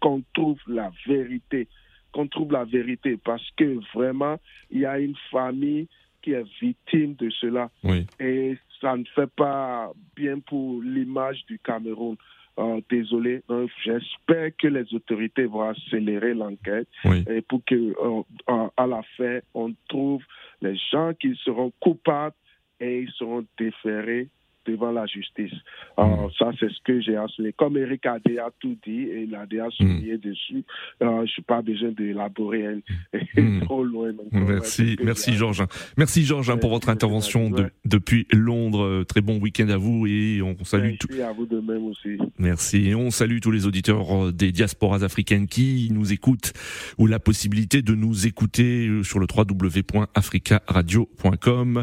qu'on 0.00 0.22
trouve 0.32 0.58
la 0.66 0.90
vérité, 1.06 1.68
qu'on 2.12 2.26
trouve 2.26 2.52
la 2.52 2.64
vérité, 2.64 3.18
parce 3.22 3.46
que 3.58 3.78
vraiment, 3.94 4.38
il 4.70 4.80
y 4.80 4.86
a 4.86 4.98
une 4.98 5.16
famille 5.30 5.88
qui 6.22 6.32
est 6.32 6.44
victime 6.60 7.14
de 7.16 7.28
cela. 7.30 7.70
Et 8.18 8.56
ça 8.80 8.96
ne 8.96 9.04
fait 9.14 9.30
pas 9.36 9.92
bien 10.16 10.38
pour 10.40 10.82
l'image 10.82 11.44
du 11.46 11.58
Cameroun. 11.58 12.16
Euh, 12.58 12.80
désolé. 12.90 13.42
J'espère 13.84 14.50
que 14.56 14.66
les 14.66 14.92
autorités 14.92 15.44
vont 15.46 15.68
accélérer 15.68 16.34
l'enquête 16.34 16.88
et 17.30 17.40
pour 17.42 17.64
que 17.64 17.74
euh, 17.74 18.68
à 18.76 18.86
la 18.86 19.00
fin 19.16 19.38
on 19.54 19.72
trouve 19.88 20.22
les 20.60 20.76
gens 20.90 21.12
qui 21.14 21.38
seront 21.44 21.72
coupables 21.78 22.34
et 22.80 23.02
ils 23.02 23.10
seront 23.12 23.44
déférés 23.58 24.28
devant 24.68 24.92
la 24.92 25.06
justice. 25.06 25.54
Alors, 25.96 26.30
ça, 26.38 26.50
c'est 26.60 26.68
ce 26.68 26.78
que 26.84 27.00
j'ai 27.00 27.16
assuré. 27.16 27.54
Comme 27.56 27.78
Eric 27.78 28.06
a 28.06 28.18
déjà 28.24 28.48
tout 28.60 28.76
dit 28.86 29.02
et 29.02 29.22
il 29.22 29.34
a 29.34 29.44
déjà 29.46 29.68
souligné 29.70 30.14
mm. 30.14 30.20
dessus, 30.20 30.62
euh, 31.02 31.26
je 31.26 31.40
n'ai 31.40 31.44
pas 31.46 31.60
besoin 31.62 31.90
d'élaborer 31.90 32.76
mm. 33.36 33.62
trop 33.62 33.82
loin. 33.82 34.12
merci, 34.32 34.96
merci 35.02 35.32
Georges. 35.34 35.64
Merci 35.96 36.24
Georges 36.24 36.54
pour 36.60 36.70
votre 36.70 36.90
intervention 36.90 37.50
de, 37.50 37.70
depuis 37.84 38.28
Londres. 38.32 39.02
Très 39.04 39.20
bon 39.20 39.38
week-end 39.38 39.68
à 39.70 39.76
vous 39.76 40.06
et 40.06 40.40
on 40.42 40.56
salue 40.64 40.94
tout. 40.98 41.08
à 41.22 41.32
vous 41.32 41.46
de 41.46 41.60
même 41.60 41.86
aussi. 41.86 42.18
Merci. 42.38 42.88
Et 42.88 42.94
on 42.94 43.10
salue 43.10 43.38
tous 43.40 43.50
les 43.50 43.66
auditeurs 43.66 44.32
des 44.32 44.52
diasporas 44.52 45.02
africaines 45.02 45.46
qui 45.46 45.88
nous 45.92 46.12
écoutent 46.12 46.52
ou 46.98 47.06
la 47.06 47.18
possibilité 47.18 47.80
de 47.82 47.94
nous 47.94 48.26
écouter 48.26 49.02
sur 49.02 49.18
le 49.18 49.26
www.africaradio.com 49.34 51.82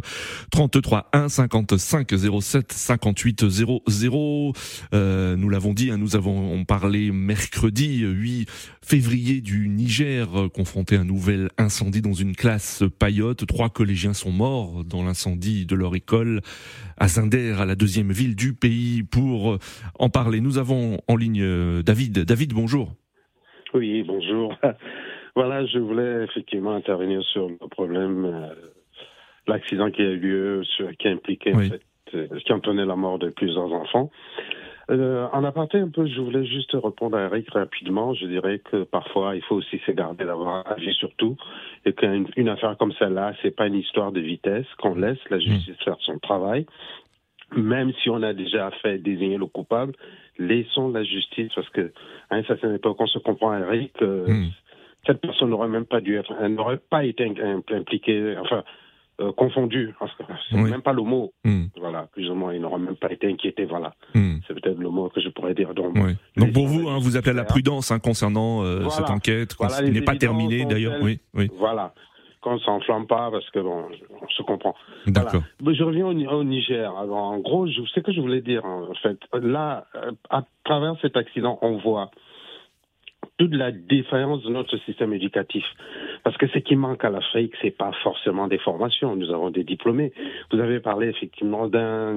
33 0.52 1.10
1 1.14 1.30
55 1.30 2.14
07 2.42 2.75
58 2.76 3.48
00. 3.50 4.54
Euh, 4.94 5.36
nous 5.36 5.50
l'avons 5.50 5.74
dit, 5.74 5.92
hein, 5.92 5.98
nous 5.98 6.16
avons 6.16 6.64
parlé 6.66 7.12
mercredi 7.12 8.02
8 8.04 8.46
février 8.84 9.42
du 9.42 9.70
Niger, 9.70 10.28
euh, 10.36 10.50
confronté 10.50 10.98
à 10.98 11.02
un 11.02 11.06
nouvel 11.06 11.50
incendie 11.58 12.02
dans 12.02 12.14
une 12.14 12.36
classe 12.36 12.84
payotte. 13.00 13.46
Trois 13.48 13.70
collégiens 13.70 14.14
sont 14.14 14.32
morts 14.32 14.84
dans 14.84 15.04
l'incendie 15.04 15.66
de 15.66 15.76
leur 15.76 15.96
école 15.96 16.42
à 16.98 17.08
Zinder, 17.08 17.56
à 17.60 17.66
la 17.66 17.76
deuxième 17.76 18.12
ville 18.12 18.36
du 18.36 18.54
pays. 18.54 19.04
Pour 19.04 19.54
euh, 19.54 19.58
en 19.98 20.10
parler, 20.10 20.42
nous 20.42 20.58
avons 20.58 21.00
en 21.08 21.16
ligne 21.16 21.82
David. 21.82 22.20
David, 22.20 22.54
bonjour. 22.54 22.92
Oui, 23.74 24.04
bonjour. 24.04 24.56
Voilà, 25.38 25.66
je 25.66 25.80
voulais 25.80 26.24
effectivement 26.24 26.74
intervenir 26.76 27.22
sur 27.34 27.50
le 27.50 27.68
problème, 27.70 28.56
l'accident 29.48 29.92
qui 29.92 30.02
a 30.02 30.06
eu 30.06 30.18
lieu, 30.18 30.62
qui 30.98 31.10
a 31.10 31.12
impliqué 31.12 31.54
en 31.54 31.60
fait, 31.60 31.82
qui 32.12 32.54
entraînait 32.54 32.86
la 32.86 32.96
mort 32.96 33.20
de 33.20 33.30
plusieurs 33.30 33.72
enfants. 33.72 34.12
Euh, 34.92 35.28
en 35.34 35.44
aparté 35.44 35.80
un 35.80 35.90
peu, 35.90 36.06
je 36.06 36.22
voulais 36.22 36.46
juste 36.46 36.72
répondre 36.74 37.18
à 37.18 37.24
Eric 37.24 37.50
rapidement. 37.52 38.14
Je 38.14 38.28
dirais 38.28 38.60
que 38.60 38.84
parfois, 38.84 39.36
il 39.36 39.42
faut 39.44 39.56
aussi 39.56 39.80
se 39.80 39.92
garder 39.92 40.26
d'avoir 40.26 40.70
agi 40.72 40.94
sur 40.94 41.14
tout 41.16 41.36
et 41.86 41.94
qu'une 41.94 42.28
une 42.36 42.50
affaire 42.50 42.78
comme 42.78 42.94
celle-là, 42.94 43.34
c'est 43.42 43.56
pas 43.56 43.68
une 43.68 43.76
histoire 43.76 44.12
de 44.12 44.20
vitesse, 44.20 44.68
qu'on 44.78 44.96
laisse 44.96 45.18
la 45.30 45.40
justice 45.40 45.76
faire 45.84 45.98
son 46.02 46.20
travail. 46.20 46.68
Même 47.56 47.94
si 48.02 48.10
on 48.10 48.22
a 48.22 48.34
déjà 48.34 48.70
fait 48.82 49.00
désigner 49.00 49.38
le 49.38 49.48
coupable, 49.48 49.94
laissons 50.38 50.90
la 50.90 51.04
justice 51.04 51.52
parce 51.56 51.70
que 51.70 51.92
à 52.30 52.38
une 52.38 52.46
certaine 52.46 52.76
époque, 52.76 52.98
on 53.00 53.08
se 53.08 53.20
comprend, 53.20 53.58
Eric, 53.58 53.92
hmm. 54.02 54.50
cette 55.08 55.22
personne 55.22 55.50
n'aurait 55.50 55.68
même 55.68 55.86
pas 55.86 56.02
dû 56.02 56.16
être, 56.16 56.34
elle 56.40 56.54
n'aurait 56.54 56.80
pas 56.90 57.06
été 57.06 57.32
impliquée, 57.72 58.36
enfin, 58.40 58.64
euh, 59.22 59.32
confondu. 59.32 59.94
C'est 60.50 60.58
même 60.58 60.82
pas 60.82 60.94
le 60.94 61.02
mot. 61.02 61.34
Hmm. 61.44 61.66
Voilà, 61.80 62.08
plus 62.12 62.30
ou 62.30 62.36
moins, 62.36 62.54
il 62.54 62.62
n'aura 62.62 62.78
même 62.78 62.96
pas 62.96 63.12
été 63.12 63.28
inquiété. 63.32 63.66
Voilà, 63.66 63.94
hmm. 64.14 64.38
c'est 64.48 64.54
peut-être 64.54 64.78
le 64.78 64.90
mot 64.90 65.10
que 65.10 65.22
je 65.22 65.30
pourrais 65.30 65.54
dire. 65.54 65.74
Donc, 65.74 65.96
Donc 66.36 66.54
pour 66.54 66.68
vous, 66.68 66.90
hein, 66.90 66.98
vous 67.00 67.16
appelez 67.16 67.32
à 67.32 67.36
la 67.36 67.46
prudence 67.46 67.92
hein, 67.92 68.00
concernant 68.00 68.64
euh, 68.64 68.90
cette 68.90 69.10
enquête, 69.10 69.56
qui 69.56 69.92
n'est 69.92 70.02
pas 70.02 70.16
terminée 70.16 70.66
d'ailleurs. 70.66 71.02
Oui, 71.02 71.20
oui. 71.34 71.50
Voilà, 71.58 71.94
qu'on 72.42 72.60
s'enflamme 72.60 73.08
pas 73.08 73.32
parce 73.32 73.50
que 73.52 73.60
bon, 73.60 73.86
on 74.22 74.28
se 74.28 74.44
comprend. 74.44 74.76
D'accord. 75.08 75.44
Je 75.66 75.84
reviens 75.84 76.08
au, 76.08 76.44
Niger. 76.44 76.96
Alors, 76.98 77.18
en 77.18 77.40
gros, 77.40 77.68
je 77.68 77.82
sais 77.94 78.02
que 78.02 78.12
je 78.12 78.22
voulais 78.22 78.42
dire. 78.42 78.66
En 78.66 78.94
fait, 79.02 79.18
là, 79.34 79.86
euh, 79.96 80.12
à 80.30 80.44
travers 80.64 80.96
cet 81.02 81.18
accident, 81.18 81.58
on 81.62 81.78
voit 81.78 82.12
toute 83.38 83.54
la 83.54 83.72
défaillance 83.72 84.44
de 84.44 84.50
notre 84.50 84.78
système 84.86 85.14
éducatif. 85.14 85.64
Parce 86.24 86.38
que 86.38 86.48
ce 86.48 86.60
qui 86.60 86.76
manque 86.76 87.04
à 87.04 87.10
l'Afrique, 87.10 87.54
c'est 87.62 87.76
pas 87.76 87.92
forcément 88.02 88.48
des 88.48 88.58
formations. 88.60 89.16
Nous 89.16 89.30
avons 89.32 89.50
des 89.50 89.64
diplômés. 89.64 90.14
Vous 90.52 90.60
avez 90.60 90.80
parlé 90.80 91.08
effectivement 91.08 91.68
d'un, 91.68 92.16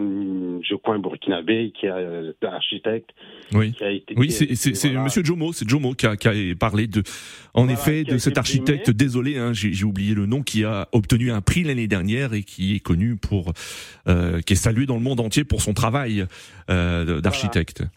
je 0.62 0.74
crois, 0.76 0.94
un 0.94 0.98
Burkinabé 0.98 1.72
qui 1.78 1.86
est 1.86 2.44
architecte. 2.44 3.10
Oui. 3.52 3.72
Qui 3.72 3.84
a 3.84 3.90
été, 3.90 4.14
oui, 4.16 4.30
c'est 4.30 4.72
voilà. 4.86 5.04
Monsieur 5.04 5.24
Jomo, 5.24 5.52
c'est 5.52 5.68
Jomo 5.68 5.92
qui 5.94 6.06
a, 6.06 6.16
qui 6.16 6.28
a, 6.28 6.32
parlé 6.58 6.86
de, 6.86 7.02
en 7.54 7.68
effet, 7.68 8.04
de 8.04 8.18
cet 8.18 8.38
architecte. 8.38 8.90
Désolé, 8.90 9.38
hein, 9.38 9.52
j'ai 9.52 9.84
oublié 9.84 10.14
le 10.14 10.26
nom, 10.26 10.42
qui 10.42 10.64
a 10.64 10.88
obtenu 10.92 11.32
un 11.32 11.40
prix 11.40 11.64
l'année 11.64 11.88
dernière 11.88 12.32
et 12.32 12.42
qui 12.42 12.76
est 12.76 12.80
connu 12.80 13.16
pour, 13.16 13.52
euh, 14.06 14.40
qui 14.40 14.52
est 14.52 14.56
salué 14.56 14.86
dans 14.86 14.96
le 14.96 15.02
monde 15.02 15.20
entier 15.20 15.44
pour 15.44 15.62
son 15.62 15.74
travail 15.74 16.24
euh, 16.70 17.20
d'architecte. 17.20 17.82
Bah, 17.82 17.88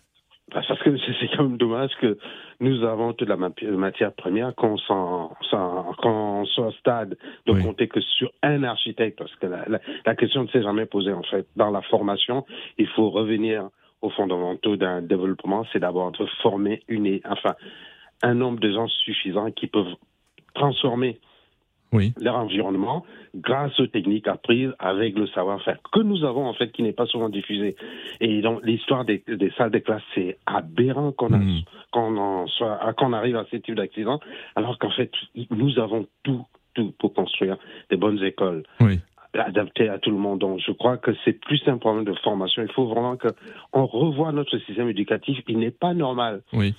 parce 0.51 0.67
que 0.83 0.97
c'est 1.19 1.29
quand 1.35 1.43
même 1.43 1.57
dommage 1.57 1.91
que 1.99 2.17
nous 2.59 2.83
avons 2.83 3.13
toute 3.13 3.27
la 3.27 3.37
matière 3.37 4.13
première 4.13 4.53
qu'on 4.55 4.77
soit 4.77 5.29
au 5.51 6.71
stade 6.79 7.17
de 7.45 7.61
compter 7.61 7.87
que 7.87 8.01
sur 8.01 8.31
un 8.43 8.63
architecte, 8.63 9.17
parce 9.17 9.35
que 9.35 9.47
la, 9.47 9.65
la 10.05 10.15
question 10.15 10.43
ne 10.43 10.47
s'est 10.49 10.63
jamais 10.63 10.85
posée 10.85 11.13
en 11.13 11.23
fait. 11.23 11.47
Dans 11.55 11.71
la 11.71 11.81
formation, 11.81 12.45
il 12.77 12.87
faut 12.87 13.09
revenir 13.09 13.69
aux 14.01 14.09
fondamentaux 14.09 14.75
d'un 14.75 15.01
développement, 15.01 15.65
c'est 15.71 15.79
d'abord 15.79 16.11
de 16.11 16.25
former 16.41 16.81
une, 16.87 17.19
enfin, 17.25 17.55
un 18.23 18.33
nombre 18.33 18.59
de 18.59 18.71
gens 18.71 18.87
suffisants 18.87 19.51
qui 19.51 19.67
peuvent 19.67 19.95
transformer 20.53 21.19
oui. 21.91 22.13
leur 22.19 22.35
environnement 22.35 23.05
grâce 23.35 23.79
aux 23.79 23.87
techniques 23.87 24.27
apprises 24.27 24.71
avec 24.79 25.17
le 25.17 25.27
savoir-faire 25.27 25.77
que 25.91 25.99
nous 25.99 26.23
avons 26.23 26.45
en 26.45 26.53
fait 26.53 26.71
qui 26.71 26.83
n'est 26.83 26.93
pas 26.93 27.05
souvent 27.05 27.29
diffusé. 27.29 27.75
Et 28.19 28.41
donc 28.41 28.61
l'histoire 28.63 29.05
des, 29.05 29.23
des, 29.27 29.51
salles 29.57 29.71
de 29.71 29.79
classe 29.79 30.03
c'est 30.15 30.37
aberrant 30.45 31.11
qu'on 31.11 31.29
mmh. 31.29 31.61
qu'on 31.91 32.45
qu'on 32.97 33.13
arrive 33.13 33.35
à 33.35 33.45
ce 33.51 33.57
type 33.57 33.75
d'accident 33.75 34.19
alors 34.55 34.77
qu'en 34.79 34.91
fait 34.91 35.11
nous 35.49 35.79
avons 35.79 36.07
tout 36.23 36.45
tout 36.73 36.93
pour 36.99 37.13
construire 37.13 37.57
des 37.89 37.97
bonnes 37.97 38.23
écoles. 38.23 38.63
Oui 38.79 38.99
adaptées 39.33 39.87
à 39.87 39.97
tout 39.97 40.11
le 40.11 40.17
monde. 40.17 40.39
Donc, 40.39 40.59
je 40.59 40.73
crois 40.73 40.97
que 40.97 41.11
c'est 41.23 41.39
plus 41.39 41.61
un 41.67 41.77
problème 41.77 42.03
de 42.03 42.13
formation. 42.19 42.63
Il 42.63 42.71
faut 42.73 42.87
vraiment 42.87 43.15
qu'on 43.15 43.85
revoie 43.85 44.33
notre 44.33 44.57
système 44.59 44.89
éducatif. 44.89 45.39
Il 45.47 45.59
n'est 45.59 45.71
pas 45.71 45.93
normal 45.93 46.41
oui 46.51 46.75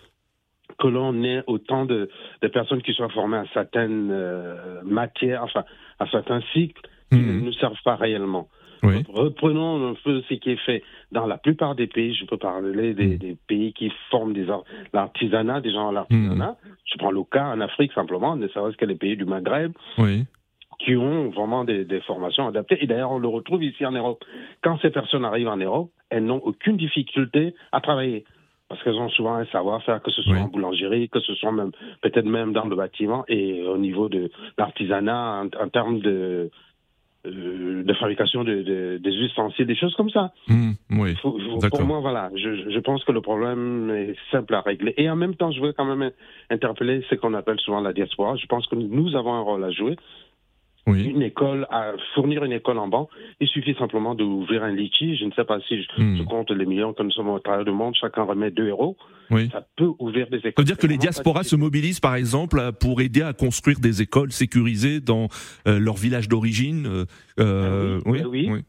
que 0.79 0.87
l'on 0.87 1.23
ait 1.23 1.43
autant 1.47 1.85
de, 1.85 2.09
de, 2.43 2.49
personnes 2.49 2.83
qui 2.83 2.93
soient 2.93 3.09
formées 3.09 3.39
à 3.39 3.45
certaines 3.53 4.11
euh, 4.11 4.83
matières, 4.85 5.45
enfin 5.45 5.65
à 5.99 6.07
certains 6.09 6.41
cycles 6.53 6.83
qui 7.11 7.19
ne 7.19 7.41
nous 7.41 7.53
servent 7.53 7.83
pas 7.85 7.97
réellement. 7.97 8.49
Reprenons 8.83 9.91
un 9.91 9.95
peu 10.03 10.23
ce 10.29 10.35
qui 10.35 10.51
est 10.51 10.65
fait 10.65 10.83
dans 11.13 11.27
la 11.27 11.39
plupart 11.39 11.75
des 11.75 11.87
pays. 11.87 12.15
Je 12.15 12.25
peux 12.25 12.37
parler 12.37 12.95
des, 12.95 13.17
des 13.17 13.37
pays 13.47 13.73
qui 13.73 13.93
forment 14.11 14.33
des 14.33 14.47
l'artisanat, 14.93 15.61
des 15.61 15.73
gens 15.73 15.91
à 15.91 15.93
l'artisanat. 15.93 16.57
Je 16.85 16.99
prends 16.99 17.13
le 17.13 17.23
cas 17.23 17.47
en 17.47 17.61
Afrique 17.61 17.93
simplement, 17.93 18.35
ne 18.35 18.49
serait-ce 18.49 18.77
que 18.77 18.85
les 18.85 18.97
pays 18.97 19.17
du 19.17 19.25
Maghreb. 19.25 19.73
Oui 19.99 20.25
qui 20.85 20.97
ont 20.97 21.31
vraiment 21.31 21.65
des, 21.65 21.85
des, 21.85 22.01
formations 22.01 22.49
adaptées. 22.49 22.83
Et 22.83 22.89
d'ailleurs, 22.89 23.13
on 23.13 23.19
le 23.19 23.29
retrouve 23.29 23.63
ici 23.63 23.87
en 23.87 23.93
Europe. 23.93 24.25
Quand 24.65 24.81
ces 24.81 24.91
personnes 24.91 25.25
arrivent 25.25 25.49
en 25.49 25.57
Europe, 25.57 25.93
elles 26.11 26.25
n'ont 26.25 26.41
aucune 26.43 26.77
difficulté 26.77 27.55
à 27.71 27.81
travailler. 27.81 28.25
Parce 28.73 28.85
qu'elles 28.85 28.97
ont 28.97 29.11
souvent 29.11 29.35
un 29.35 29.45
savoir-faire, 29.45 30.01
que 30.01 30.11
ce 30.11 30.23
soit 30.23 30.39
en 30.39 30.49
boulangerie, 30.49 31.11
que 31.11 31.21
ce 31.21 31.35
soit 31.35 31.53
même 31.53 31.73
peut-être 32.01 32.25
même 32.25 32.55
dans 32.55 32.65
le 32.65 32.75
bâtiment 32.75 33.23
et 33.29 33.63
au 33.65 33.77
niveau 33.77 34.09
de 34.09 34.31
l'artisanat 34.57 35.45
en, 35.61 35.69
termes 35.69 36.01
de, 36.01 36.51
euh, 37.27 37.83
de 37.83 37.93
fabrication 37.93 38.45
de, 38.45 38.63
de, 38.63 38.97
des 38.97 39.11
ustensiles, 39.11 39.67
des 39.67 39.77
choses 39.77 39.95
comme 39.95 40.09
ça. 40.09 40.33
Mmh, 40.49 40.71
oui. 40.93 41.15
pour 41.21 41.85
moi, 41.85 42.01
voilà, 42.01 42.31
je, 42.35 42.71
je, 42.71 42.79
pense 42.79 43.05
que 43.05 43.13
le 43.13 43.21
problème 43.21 43.91
est 43.91 44.15
simple 44.31 44.55
à 44.55 44.63
régler. 44.63 44.95
Et 44.97 45.11
en 45.11 45.17
même 45.17 45.35
temps, 45.35 45.53
je 45.53 45.61
veux 45.61 45.75
quand 45.75 45.85
même 45.85 46.11
interpeller 46.49 47.05
ce 47.11 47.15
qu'on 47.17 47.35
appelle 47.35 47.61
souvent 47.61 47.83
la 47.83 47.93
diaspora. 47.93 48.37
Je 48.37 48.47
pense 48.47 48.67
que 48.69 48.75
nous 48.75 49.15
avons 49.17 49.35
un 49.35 49.43
rôle 49.43 49.65
à 49.65 49.71
jouer 49.71 49.97
une 50.87 51.23
école, 51.23 51.67
à 51.71 51.93
fournir 52.15 52.45
une 52.45 52.53
école 52.53 52.79
en 52.79 52.89
banc. 52.89 53.09
Il 53.41 53.49
suffit 53.49 53.75
simplement 53.75 54.15
d'ouvrir 54.15 54.65
un 54.65 54.73
litchi. 54.73 55.17
Je 55.17 55.25
ne 55.25 55.33
sais 55.33 55.45
pas 55.45 55.61
si 55.69 55.83
je, 55.83 56.03
hmm. 56.03 56.25
compte 56.25 56.51
les 56.51 56.67
millions 56.67 56.93
que 56.93 57.03
nous 57.03 57.11
sommes 57.13 57.29
au 57.31 57.39
travers 57.39 57.65
du 57.65 57.71
monde, 57.71 57.95
chacun 57.95 58.23
remet 58.23 58.51
2 58.51 58.69
euros. 58.69 58.97
Oui. 59.31 59.49
Ça 59.53 59.67
peut 59.77 59.91
ouvrir 59.99 60.29
des 60.29 60.39
écoles. 60.39 60.53
Ça 60.57 60.63
veut 60.63 60.67
dire 60.67 60.79
que 60.79 60.87
les 60.87 60.99
diasporas 60.99 61.45
se 61.45 61.57
mobilisent, 61.57 62.01
par 62.01 62.17
exemple, 62.17 62.61
pour 62.81 63.01
aider 63.01 63.23
à 63.23 63.33
construire 63.33 63.79
des 63.81 64.03
écoles 64.03 64.33
sécurisées 64.33 65.01
dans 65.01 65.29
euh, 65.67 65.79
leur 65.79 65.95
village 65.95 66.29
d'origine. 66.29 66.87
Euh, 66.87 67.05
euh 67.39 68.01
ah 68.05 68.09
oui, 68.09 68.23
oui. 68.29 68.49
oui. 68.51 68.61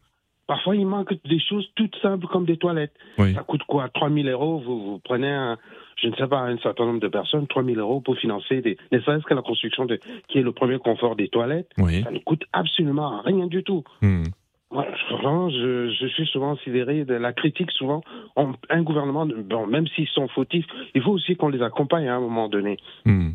Parfois, 0.45 0.75
il 0.75 0.85
manque 0.85 1.13
des 1.25 1.39
choses 1.39 1.65
toutes 1.75 1.95
simples 2.01 2.27
comme 2.27 2.45
des 2.45 2.57
toilettes. 2.57 2.93
Ça 3.17 3.43
coûte 3.47 3.63
quoi? 3.67 3.89
3000 3.89 4.27
euros, 4.29 4.59
vous, 4.59 4.83
vous 4.83 4.99
prenez 4.99 5.31
un, 5.31 5.57
je 6.03 6.09
ne 6.09 6.15
sais 6.15 6.27
pas, 6.27 6.41
un 6.41 6.57
certain 6.57 6.85
nombre 6.85 6.99
de 6.99 7.07
personnes, 7.07 7.47
3 7.47 7.63
000 7.63 7.79
euros 7.79 8.01
pour 8.01 8.17
financer 8.17 8.61
des, 8.61 8.77
ne 8.91 8.99
serait-ce 8.99 9.23
que 9.23 9.33
la 9.33 9.41
construction 9.41 9.85
de, 9.85 9.99
qui 10.27 10.39
est 10.39 10.41
le 10.41 10.51
premier 10.51 10.77
confort 10.77 11.15
des 11.15 11.29
toilettes. 11.29 11.69
Ça 11.77 12.11
ne 12.11 12.19
coûte 12.19 12.43
absolument 12.51 13.21
rien 13.21 13.47
du 13.47 13.63
tout. 13.63 13.83
Hmm. 14.01 14.23
je, 14.71 15.95
je, 15.99 16.07
suis 16.07 16.25
souvent 16.27 16.57
sidéré 16.57 17.05
de 17.05 17.13
la 17.13 17.31
critique. 17.31 17.71
Souvent, 17.71 18.01
un 18.35 18.81
gouvernement, 18.81 19.25
bon, 19.25 19.65
même 19.65 19.87
s'ils 19.87 20.09
sont 20.09 20.27
fautifs, 20.27 20.65
il 20.93 21.01
faut 21.01 21.11
aussi 21.11 21.35
qu'on 21.35 21.49
les 21.49 21.61
accompagne 21.61 22.07
à 22.07 22.15
un 22.15 22.19
moment 22.19 22.49
donné. 22.49 22.77
Hmm 23.05 23.31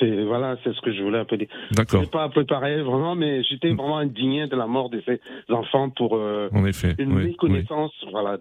c'est 0.00 0.24
voilà, 0.24 0.56
c'est 0.64 0.72
ce 0.74 0.80
que 0.80 0.92
je 0.92 1.02
voulais 1.02 1.18
un 1.18 1.24
peu 1.24 1.36
dire. 1.36 1.48
D'accord. 1.72 2.08
pas 2.10 2.28
préparé 2.28 2.82
vraiment, 2.82 3.14
mais 3.14 3.44
j'étais 3.44 3.68
vraiment 3.68 3.98
indigné 3.98 4.46
de 4.48 4.56
la 4.56 4.66
mort 4.66 4.90
de 4.90 5.02
ces 5.06 5.20
enfants 5.50 5.90
pour 5.90 6.16
euh, 6.16 6.48
en 6.52 6.64
effet, 6.64 6.94
une 6.98 7.14
méconnaissance. 7.14 7.92
Voilà. 8.10 8.38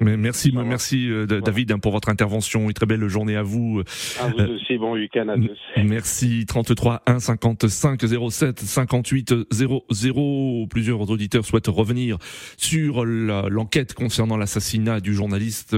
Mais 0.00 0.16
merci, 0.16 0.52
merci 0.52 1.08
euh, 1.10 1.26
David 1.26 1.72
hein, 1.72 1.78
pour 1.78 1.92
votre 1.92 2.08
intervention. 2.08 2.62
Une 2.62 2.72
très 2.72 2.86
belle 2.86 3.06
journée 3.08 3.36
à 3.36 3.42
vous. 3.42 3.82
À 4.20 4.28
vous 4.28 4.40
euh, 4.40 4.56
aussi, 4.56 4.78
bon 4.78 4.94
week-end 4.94 5.28
à 5.28 5.36
tous. 5.36 5.58
Merci. 5.84 6.46
33 6.46 7.02
1 7.06 7.18
55 7.18 8.00
07 8.30 8.58
58 8.58 9.34
00. 9.50 10.66
Plusieurs 10.70 11.10
auditeurs 11.10 11.44
souhaitent 11.44 11.68
revenir 11.68 12.16
sur 12.56 13.04
l'enquête 13.04 13.94
concernant 13.94 14.36
l'assassinat 14.36 15.00
du 15.00 15.14
journaliste 15.14 15.76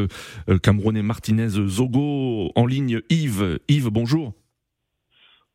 camerounais 0.62 1.02
Martinez 1.02 1.48
Zogo. 1.48 2.52
En 2.54 2.66
ligne, 2.66 3.00
Yves. 3.10 3.58
Yves, 3.68 3.90
bonjour. 3.90 4.32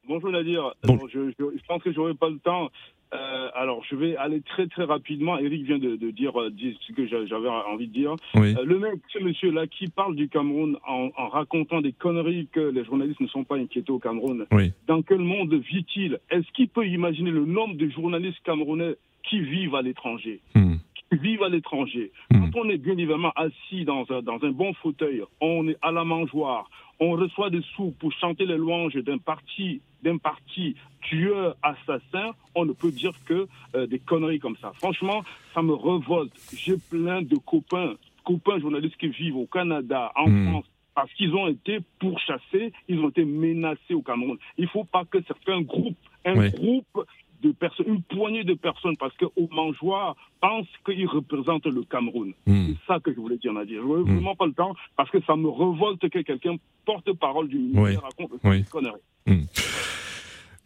Bonjour 0.10 0.32
Nadir. 0.32 0.74
je, 0.84 1.32
je, 1.38 1.66
pense 1.68 1.84
que 1.84 1.94
j'aurai 1.94 2.16
pas 2.16 2.30
le 2.30 2.40
temps. 2.40 2.72
Euh, 3.14 3.50
alors, 3.54 3.84
je 3.88 3.96
vais 3.96 4.16
aller 4.16 4.42
très 4.42 4.66
très 4.66 4.84
rapidement. 4.84 5.38
Eric 5.38 5.62
vient 5.66 5.78
de, 5.78 5.98
de 5.98 6.10
dire, 6.10 6.36
euh, 6.42 6.50
ce 6.82 6.94
que 6.94 7.06
j'avais 7.06 7.48
envie 7.48 7.88
de 7.88 7.94
dire. 7.94 8.16
Euh, 8.36 8.56
le 8.66 8.80
mec, 8.80 8.96
ce 9.14 9.20
monsieur-là, 9.20 9.68
qui 9.68 9.88
parle 9.88 10.16
du 10.16 10.28
Cameroun 10.28 10.78
en, 10.88 11.10
en, 11.16 11.28
racontant 11.28 11.82
des 11.82 11.92
conneries 11.92 12.48
que 12.52 12.60
les 12.60 12.84
journalistes 12.86 13.20
ne 13.20 13.28
sont 13.28 13.44
pas 13.44 13.58
inquiétés 13.58 13.92
au 13.92 14.00
Cameroun. 14.00 14.48
Dans 14.88 15.04
quel 15.04 15.20
monde 15.20 15.54
vit-il? 15.54 16.18
Est-ce 16.32 16.52
qu'il 16.54 16.70
peut 16.70 16.88
imaginer 16.88 17.30
le 17.30 17.46
nombre 17.46 17.76
de 17.76 17.88
journalistes 17.90 18.42
camerounais 18.44 18.96
qui 19.22 19.42
vivent 19.42 19.76
à 19.76 19.84
l'étranger? 19.84 20.40
Hmm. 20.56 20.78
Qui 20.96 21.20
vivent 21.20 21.44
à 21.44 21.50
l'étranger. 21.50 22.12
Hmm. 22.32 22.50
Quand 22.50 22.62
on 22.62 22.70
est 22.70 22.80
bien 22.80 22.94
évidemment 22.94 23.32
assis 23.36 23.86
dans 23.86 24.08
un, 24.10 24.24
dans 24.24 24.44
un 24.44 24.52
bon 24.52 24.74
fauteuil, 24.74 25.22
on 25.40 25.68
est 25.68 25.78
à 25.84 25.92
la 25.92 26.04
mangeoire, 26.04 26.68
on 27.00 27.12
reçoit 27.12 27.52
des 27.52 27.62
sous 27.76 27.92
pour 28.00 28.12
chanter 28.14 28.48
les 28.48 28.58
louanges 28.58 28.96
d'un 28.96 29.20
parti, 29.20 29.82
d'un 30.04 30.18
parti 30.18 30.76
tueur, 31.02 31.56
assassin, 31.64 32.32
on 32.56 32.66
ne 32.66 32.74
peut 32.74 32.92
dire 32.92 33.14
que 33.26 33.48
euh, 33.76 33.88
des 33.88 34.00
conneries 34.00 34.40
comme 34.40 34.58
ça. 34.62 34.72
Franchement, 34.76 35.24
ça 35.54 35.62
me 35.62 35.74
révolte. 35.74 36.34
J'ai 36.56 36.78
plein 36.78 37.22
de 37.22 37.36
copains, 37.38 37.94
copains 38.24 38.60
journalistes 38.60 38.98
qui 38.98 39.08
vivent 39.08 39.38
au 39.38 39.46
Canada, 39.46 40.12
en 40.16 40.30
hmm. 40.30 40.50
France, 40.50 40.66
parce 40.94 41.12
qu'ils 41.14 41.34
ont 41.34 41.48
été 41.48 41.80
pourchassés, 42.00 42.74
ils 42.88 43.00
ont 43.00 43.10
été 43.10 43.26
menacés 43.26 43.94
au 43.94 44.02
Cameroun. 44.02 44.38
Il 44.58 44.66
ne 44.66 44.70
faut 44.70 44.84
pas 44.84 45.06
que 45.06 45.22
certains 45.24 45.62
groupes, 45.62 45.98
un 46.26 46.50
groupe 46.50 47.06
de 47.42 47.52
personnes, 47.52 47.88
une 47.88 48.02
poignée 48.02 48.44
de 48.44 48.54
personnes, 48.54 48.98
parce 48.98 49.16
qu'au 49.16 49.48
mangeoir 49.52 50.16
pensent 50.42 50.68
qu'ils 50.86 51.08
représentent 51.08 51.68
le 51.68 51.84
Cameroun. 51.84 52.34
Hmm. 52.46 52.68
C'est 52.68 52.94
ça 52.94 53.00
que 53.00 53.14
je 53.14 53.20
voulais 53.20 53.38
dire, 53.38 53.54
Nadia. 53.54 53.80
Je 53.82 53.88
n'ai 53.88 54.04
hmm. 54.04 54.16
vraiment 54.16 54.36
pas 54.36 54.46
le 54.46 54.54
temps, 54.54 54.76
parce 54.96 55.10
que 55.10 55.22
ça 55.22 55.36
me 55.36 55.50
révolte 55.50 56.10
que 56.10 56.20
quelqu'un 56.20 56.56
porte 56.86 57.12
parole 57.14 57.48
du 57.48 57.58
ministère 57.58 58.02
raconte 58.02 58.32
oui. 58.44 58.64
conneries. 58.66 59.00
Hmm. 59.26 59.44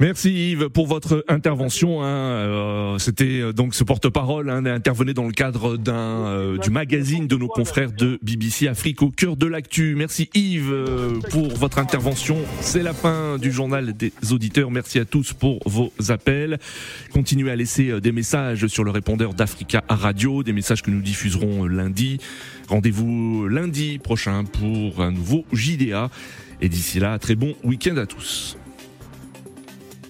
Merci 0.04 0.52
Yves 0.52 0.68
pour 0.68 0.86
votre 0.86 1.24
intervention. 1.30 2.04
Hein. 2.04 2.08
Euh, 2.08 2.98
C'était 2.98 3.40
euh, 3.40 3.54
donc 3.54 3.74
ce 3.74 3.86
porte-parole 3.86 4.50
hein, 4.50 4.66
intervenait 4.66 5.14
dans 5.14 5.26
le 5.26 5.32
cadre 5.32 5.78
d'un 5.78 5.94
euh, 5.94 6.58
du 6.58 6.72
magazine 6.72 7.26
de 7.26 7.38
nos 7.38 7.48
confrères 7.48 7.94
de 7.94 8.20
BBC 8.22 8.68
Afrique 8.68 9.02
au 9.02 9.12
cœur 9.12 9.38
de 9.38 9.48
l'actu. 9.48 9.96
Merci 9.96 10.30
Yves 10.34 10.74
pour 11.30 11.56
votre 11.56 11.80
intervention. 11.80 12.36
C'est 12.60 12.84
la 12.84 12.92
fin 12.92 13.38
du 13.38 13.50
journal 13.50 13.96
des 13.96 14.12
auditeurs. 14.34 14.72
Merci 14.72 15.00
à 15.00 15.06
tous 15.06 15.32
pour 15.32 15.60
vos 15.66 15.94
appels. 16.10 16.60
Continuez 17.14 17.52
à 17.52 17.56
laisser 17.56 18.02
des 18.02 18.12
messages 18.12 18.68
sur 18.68 18.84
le 18.84 18.92
répondeur 18.92 19.34
d'Africa 19.34 19.86
Radio, 19.88 20.44
des 20.44 20.52
messages 20.52 20.82
que 20.82 20.92
nous 20.92 21.02
diffuserons 21.02 21.64
lundi. 21.64 22.18
Rendez-vous 22.68 23.48
lundi 23.48 24.00
prochain 24.00 24.44
pour 24.44 25.02
un 25.02 25.12
nouveau 25.12 25.46
JDA. 25.54 26.10
Et 26.60 26.68
d'ici 26.68 27.00
là, 27.00 27.18
très 27.20 27.36
bon 27.36 27.56
week-end 27.64 27.96
à 27.96 28.06
tous. 28.06 28.58